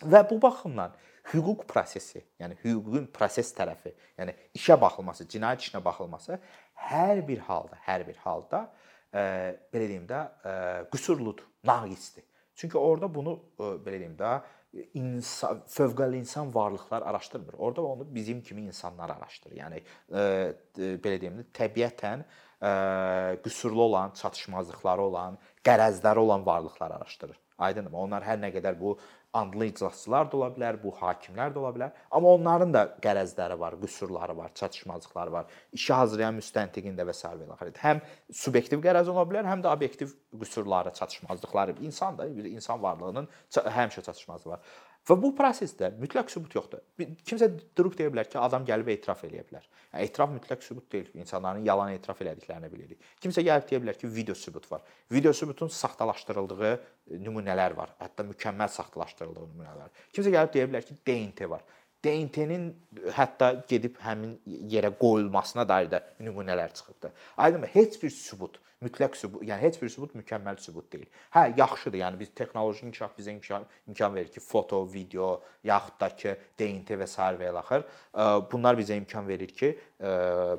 Və 0.00 0.22
bu 0.28 0.40
baxımdan 0.40 0.96
hüquq 1.32 1.66
prosesi, 1.68 2.22
yəni 2.40 2.56
hüququn 2.64 3.06
proses 3.14 3.52
tərəfi, 3.56 3.92
yəni 4.18 4.34
işə 4.56 4.76
baxılması, 4.80 5.26
cinayət 5.30 5.66
işinə 5.66 5.82
baxılması 5.84 6.38
hər 6.90 7.20
bir 7.28 7.42
halda, 7.46 7.78
hər 7.86 8.06
bir 8.08 8.16
halda 8.24 8.64
e, 9.12 9.22
belə 9.72 9.88
deyim 9.92 10.06
də, 10.08 10.22
e, 10.44 10.54
qüsurludur, 10.92 11.44
naqisdir. 11.68 12.24
Çünki 12.60 12.78
orada 12.78 13.08
bunu 13.14 13.38
e, 13.58 13.62
belə 13.84 14.00
deyim 14.02 14.16
də 14.18 14.34
insan 14.94 15.62
fövqəli 15.66 16.18
insan 16.20 16.54
varlıqlar 16.54 17.02
araşdırmır. 17.02 17.54
Orada 17.58 17.82
onu 17.82 18.14
bizim 18.14 18.42
kimi 18.42 18.62
insanlar 18.62 19.10
araşdırır. 19.10 19.56
Yəni 19.56 19.80
e, 20.12 20.24
belə 21.04 21.20
deyim 21.22 21.40
də 21.40 21.46
təbiətən 21.56 22.24
e, 22.24 22.72
qüsurlu 23.44 23.82
olan, 23.82 24.12
çatışmazlıqları 24.20 25.02
olan, 25.02 25.38
qərəzləri 25.64 26.18
olan 26.18 26.46
varlıqlar 26.46 26.90
araşdırır. 26.90 27.40
Aydındır? 27.58 27.96
Onlar 28.04 28.24
hər 28.28 28.38
nə 28.44 28.52
qədər 28.52 28.76
bu 28.80 28.98
andlı 29.32 29.66
iclasçılar 29.70 30.30
da 30.32 30.36
ola 30.36 30.48
bilər, 30.54 30.78
bu 30.82 30.90
hakimlər 30.98 31.52
də 31.54 31.60
ola 31.62 31.70
bilər, 31.76 31.94
amma 32.10 32.32
onların 32.34 32.74
da 32.74 32.82
qərəzləri 33.04 33.58
var, 33.58 33.76
qüsurları 33.82 34.36
var, 34.36 34.50
çatışmazlıqları 34.54 35.32
var. 35.32 35.46
İşi 35.72 35.92
hazırlayan 35.92 36.38
müstəntiqin 36.40 36.98
də 36.98 37.06
və 37.06 37.14
s. 37.14 37.28
və 37.28 37.48
axır. 37.54 37.72
Həm 37.84 38.02
subyektiv 38.42 38.82
qərəz 38.86 39.10
ola 39.12 39.26
bilər, 39.30 39.46
həm 39.46 39.62
də 39.64 39.70
obyektiv 39.76 40.14
qüsurları, 40.40 40.92
çatışmazlıqları. 40.98 41.76
İnsan 41.80 42.18
da 42.18 42.26
bir 42.36 42.50
insan 42.50 42.82
varlığının 42.82 43.28
həmişə 43.54 44.02
çatışmazlığı 44.02 44.50
var. 44.50 44.60
Və 45.08 45.16
bu 45.16 45.30
prosesdə 45.36 45.88
mütləq 45.98 46.28
sübut 46.30 46.54
yoxdur. 46.54 46.82
Kimsə 47.26 47.48
durub 47.76 47.94
deyə 47.96 48.10
bilər 48.12 48.28
ki, 48.28 48.36
adam 48.38 48.66
gəlib 48.68 48.90
etiraf 48.92 49.24
eləyə 49.26 49.46
bilər. 49.48 49.64
Yəni 49.94 50.06
etiraf 50.06 50.30
mütləq 50.34 50.62
sübut 50.62 50.86
deyil. 50.92 51.08
İnsanların 51.22 51.64
yalan 51.64 51.94
etiraf 51.96 52.20
elədiklərini 52.22 52.70
bilirik. 52.72 53.08
Kimsə 53.24 53.42
gəlib 53.46 53.66
deyə 53.70 53.80
bilər 53.82 53.98
ki, 53.98 54.10
video 54.12 54.36
sübut 54.36 54.68
var. 54.70 54.84
Video 55.10 55.32
sübutun 55.32 55.72
saxtalaşdırıldığı 55.72 56.72
nümunələr 57.24 57.76
var. 57.80 57.96
Hətta 58.02 58.28
mükəmməl 58.28 58.70
saxtalaşdırıldığı 58.76 59.48
nümunələr. 59.48 60.04
Kimsə 60.12 60.34
gəlib 60.36 60.54
deyə 60.58 60.68
bilər 60.70 60.86
ki, 60.86 60.98
DNT 61.08 61.50
var. 61.50 61.64
DNT-nin 62.04 62.70
hətta 63.16 63.50
gedib 63.68 63.98
həmin 64.00 64.38
yerə 64.72 64.88
qoyulmasına 65.00 65.66
dair 65.68 65.90
də 65.92 66.00
nümunələr 66.24 66.72
çıxıbdı. 66.76 67.12
Aydınmı? 67.36 67.66
Heç 67.66 68.02
bir 68.02 68.10
sübut, 68.10 68.60
mütləq 68.84 69.16
sübut, 69.20 69.42
yəni 69.44 69.60
heç 69.60 69.76
bir 69.82 69.90
sübut 69.92 70.14
mükəmməl 70.16 70.60
sübut 70.60 70.86
deyil. 70.92 71.08
Hə, 71.34 71.50
yaxşıdır. 71.58 71.98
Yəni 72.00 72.20
biz 72.20 72.30
texnoloji 72.36 72.86
inkişaf 72.86 73.18
bizə 73.18 73.34
imkan, 73.34 73.66
imkan 73.88 74.14
verir 74.14 74.30
ki, 74.32 74.40
foto, 74.40 74.80
video, 74.92 75.42
yaxud 75.64 75.98
da 76.00 76.08
ki, 76.16 76.36
DNT 76.58 76.96
və 77.02 77.08
sair 77.10 77.36
və 77.40 77.50
ilaxır. 77.52 77.84
Bunlar 78.52 78.78
bizə 78.80 78.96
imkan 78.96 79.28
verir 79.28 79.52
ki, 79.52 79.74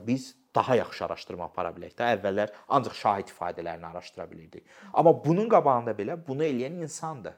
biz 0.08 0.36
daha 0.56 0.76
yaxşı 0.76 1.06
araşdırma 1.06 1.48
apara 1.50 1.72
bilək 1.74 1.96
də. 1.98 2.12
Əvvəllər 2.18 2.54
ancaq 2.68 2.96
şahid 3.00 3.32
ifadələrini 3.34 3.86
araşdıra 3.88 4.32
bilirdik. 4.32 4.68
Amma 4.94 5.14
bunun 5.26 5.50
qabağında 5.50 5.96
belə 5.98 6.20
bunu 6.28 6.44
eləyən 6.44 6.82
insandır. 6.84 7.38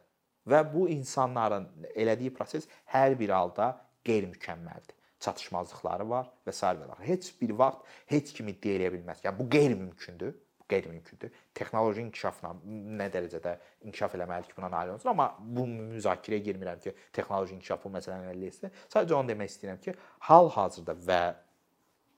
Və 0.50 0.60
bu 0.74 0.90
insanların 0.90 1.70
elədiyi 1.96 2.34
proses 2.36 2.68
hər 2.92 3.16
bir 3.20 3.30
halda 3.30 3.70
qeyri-mükəmməldir. 4.04 4.98
Çatışmazlıqları 5.24 6.10
var 6.10 6.26
və 6.44 6.52
sair 6.52 6.82
və. 6.82 6.98
Heç 7.06 7.30
bir 7.42 7.54
vaxt 7.56 7.86
heç 8.12 8.34
kimi 8.36 8.52
deyə 8.52 8.90
bilməz. 8.92 9.22
Yəni 9.24 9.40
bu 9.40 9.48
qeyri-mümkündür. 9.50 10.34
Bu 10.64 10.68
qeyri-mümkündür. 10.70 11.32
Texnoloji 11.54 12.02
inkişafla 12.08 12.54
nə 13.00 13.08
dərəcədə 13.14 13.56
inkişaf 13.90 14.16
eləməlidir 14.18 14.52
ki, 14.52 14.58
buna 14.58 14.70
nail 14.72 14.94
olunsun, 14.94 15.10
amma 15.12 15.30
bu 15.40 15.66
müzakirəyə 15.68 16.44
girmirəm 16.48 16.80
ki, 16.84 16.94
texnoloji 17.14 17.58
inkişaf 17.58 17.84
bu 17.84 17.92
məsələni 17.98 18.30
həll 18.32 18.46
etsin. 18.48 18.72
Sadəcə 18.94 19.18
onu 19.18 19.34
demək 19.34 19.52
istəyirəm 19.52 19.82
ki, 19.84 19.96
hal-hazırda 20.30 20.96
və 21.08 21.22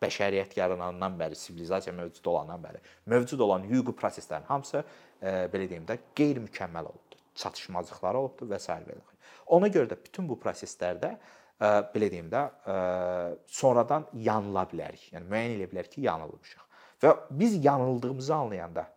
bəşəriyyət 0.06 0.58
yaranandan 0.60 1.18
bəri, 1.20 1.38
sivilizasiya 1.40 1.96
mövcud 1.96 2.28
olandan 2.30 2.62
bəri 2.62 2.82
mövcud 3.10 3.40
olan 3.40 3.64
hüquqi 3.70 3.96
proseslərin 3.98 4.46
hamısı 4.50 4.84
e, 4.84 5.32
belə 5.54 5.70
deyim 5.72 5.88
də 5.88 5.98
qeyri-mükəmməl 6.20 6.92
olubdur. 6.92 7.24
Çatışmazlıqları 7.36 8.22
olubdur 8.22 8.52
və 8.52 8.60
s. 8.60 8.76
və 8.86 9.00
Ona 9.56 9.68
görə 9.68 9.90
də 9.90 9.98
bütün 10.04 10.30
bu 10.30 10.38
proseslərdə 10.42 11.16
belə 11.60 12.10
deyim 12.12 12.30
də, 12.32 12.42
sonradan 13.48 14.08
yanıla 14.14 14.66
bilərik. 14.72 15.10
Yəni 15.14 15.30
müəyyən 15.32 15.56
edə 15.58 15.70
bilərik 15.72 15.94
ki, 15.96 16.02
yanılmışıq. 16.10 16.64
Və 17.06 17.14
biz 17.30 17.60
yanıldığımızı 17.66 18.34
anlayanda 18.34 18.88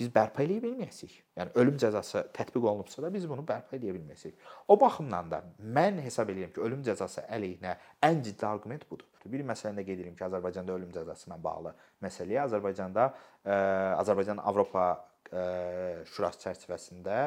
biz 0.00 0.08
bərpa 0.12 0.44
eləyə 0.44 0.62
bilməyəcəyik. 0.64 1.16
Yəni 1.36 1.52
ölüm 1.60 1.76
cəzası 1.80 2.22
tətbiq 2.36 2.64
olunubsa 2.64 3.02
da 3.04 3.10
biz 3.12 3.26
bunu 3.28 3.44
bərpa 3.48 3.76
eləyə 3.76 3.92
bilməyəcəyik. 3.98 4.46
O 4.72 4.76
baxımdan 4.80 5.28
da 5.32 5.40
mən 5.60 6.00
hesab 6.04 6.32
edirəm 6.32 6.54
ki, 6.54 6.62
ölüm 6.64 6.80
cəzası 6.86 7.26
əleyhinə 7.28 7.74
ən 8.08 8.22
ciddi 8.24 8.46
arqument 8.48 8.86
budur. 8.90 9.08
Bir 9.28 9.44
məsələni 9.44 9.82
də 9.82 9.84
qeyd 9.88 10.00
edirəm 10.00 10.16
ki, 10.16 10.24
Azərbaycanda 10.24 10.76
ölüm 10.76 10.92
cəzası 10.94 11.28
ilə 11.28 11.36
bağlı 11.44 11.74
məsələyə 12.06 12.46
Azərbaycanda 12.46 13.06
Azərbaycan 14.00 14.40
Avropa 14.40 14.86
Şurası 16.10 16.40
çərçivəsində 16.42 17.18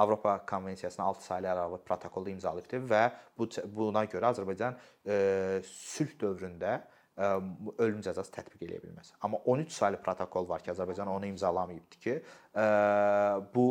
Avropa 0.00 0.38
Konvensiyasına 0.48 1.10
6 1.10 1.26
saylı 1.26 1.50
əlavə 1.50 1.80
protokolu 1.84 2.30
imzalayıbdır 2.32 2.86
və 2.88 3.02
bu 3.36 3.50
buna 3.74 4.06
görə 4.08 4.30
Azərbaycan 4.30 4.78
sülh 5.66 6.14
dövründə 6.22 6.78
ölüm 7.18 8.00
cəzası 8.04 8.32
tətbiq 8.32 8.62
eləyə 8.66 8.80
bilməz. 8.84 9.12
Amma 9.20 9.40
13 9.44 9.72
saylı 9.72 9.98
protokol 10.02 10.48
var 10.48 10.62
ki, 10.62 10.70
Azərbaycan 10.72 11.08
onu 11.10 11.26
imzalamayıbdı 11.26 11.98
ki, 12.04 12.14
bu 13.54 13.64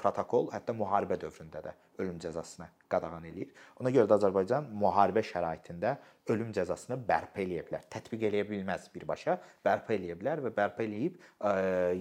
protokol 0.00 0.50
hətta 0.54 0.74
müharibə 0.76 1.18
dövründə 1.20 1.64
də 1.64 1.74
ölüm 1.98 2.18
cəzasını 2.20 2.68
qadağan 2.92 3.24
eləyir. 3.28 3.50
Ona 3.80 3.90
görə 3.92 4.08
də 4.10 4.16
Azərbaycan 4.20 4.70
müharibə 4.80 5.24
şəraitində 5.24 5.96
ölüm 6.32 6.52
cəzasını 6.56 6.98
bərpa 7.08 7.42
eləyə 7.44 7.64
bilər. 7.68 7.84
Tətbiq 7.92 8.28
eləyə 8.30 8.46
bilməz 8.48 8.88
birbaşa, 8.94 9.38
bərpa 9.64 9.96
eləyə 9.96 10.16
bilər 10.20 10.44
və 10.46 10.54
bərpa 10.56 10.84
eləyib 10.86 11.20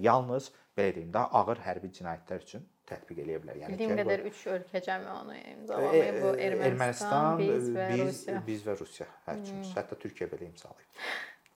yalnız 0.03 0.51
belə 0.77 0.95
deyim, 0.95 1.11
daha 1.13 1.31
ağır 1.41 1.63
hərbi 1.65 1.91
cinayətlər 1.95 2.43
üçün 2.43 2.65
tətbiq 2.89 3.21
eləyə 3.23 3.41
bilər. 3.43 3.59
Yəni 3.63 3.75
Bildiyim 3.75 3.99
qədər 4.01 4.25
3 4.31 4.41
ölkə 4.55 4.81
cəmi 4.86 5.11
onu 5.11 5.38
imzalamayıb. 5.39 6.19
Bu 6.21 6.33
Ermənistan, 6.47 6.67
Ermənistan 6.71 7.39
biz 7.41 7.69
və 7.75 7.88
biz, 7.91 8.03
Rusiya. 8.09 8.41
Biz 8.49 8.65
və 8.67 8.75
Rusiya 8.81 9.07
hər 9.29 9.41
üçümüz. 9.41 9.69
Hmm. 9.69 9.77
Hətta 9.79 9.97
Türkiyə 10.03 10.29
belə 10.33 10.49
imzalayıb. 10.51 11.01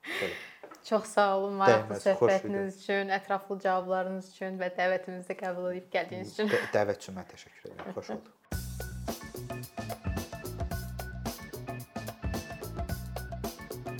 Belə. 0.10 0.40
Çox 0.90 1.06
sağ 1.14 1.28
olun 1.38 1.54
maraqlı 1.60 2.00
söhbətiniz 2.02 2.82
üçün, 2.82 3.14
ətraflı 3.14 3.60
cavablarınız 3.62 4.32
üçün 4.34 4.58
və 4.62 4.72
dəvətimizi 4.78 5.36
qəbul 5.38 5.72
edib 5.74 5.90
gəldiyiniz 5.94 6.34
üçün. 6.34 6.54
Dəvət 6.74 7.04
üçün 7.04 7.20
mən 7.20 7.30
təşəkkür 7.34 7.70
edirəm. 7.70 7.94
Xoş 8.00 8.12
oldu. 8.16 8.39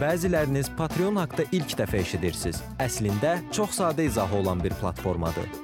Bəziləriniz 0.00 0.72
Patreon 0.74 1.20
haqqında 1.20 1.44
ilk 1.54 1.76
dəfə 1.78 2.00
eşidirsiniz. 2.02 2.62
Əslində 2.82 3.36
çox 3.54 3.78
sadə 3.78 4.08
izahı 4.08 4.40
olan 4.40 4.64
bir 4.64 4.74
platformadır. 4.80 5.63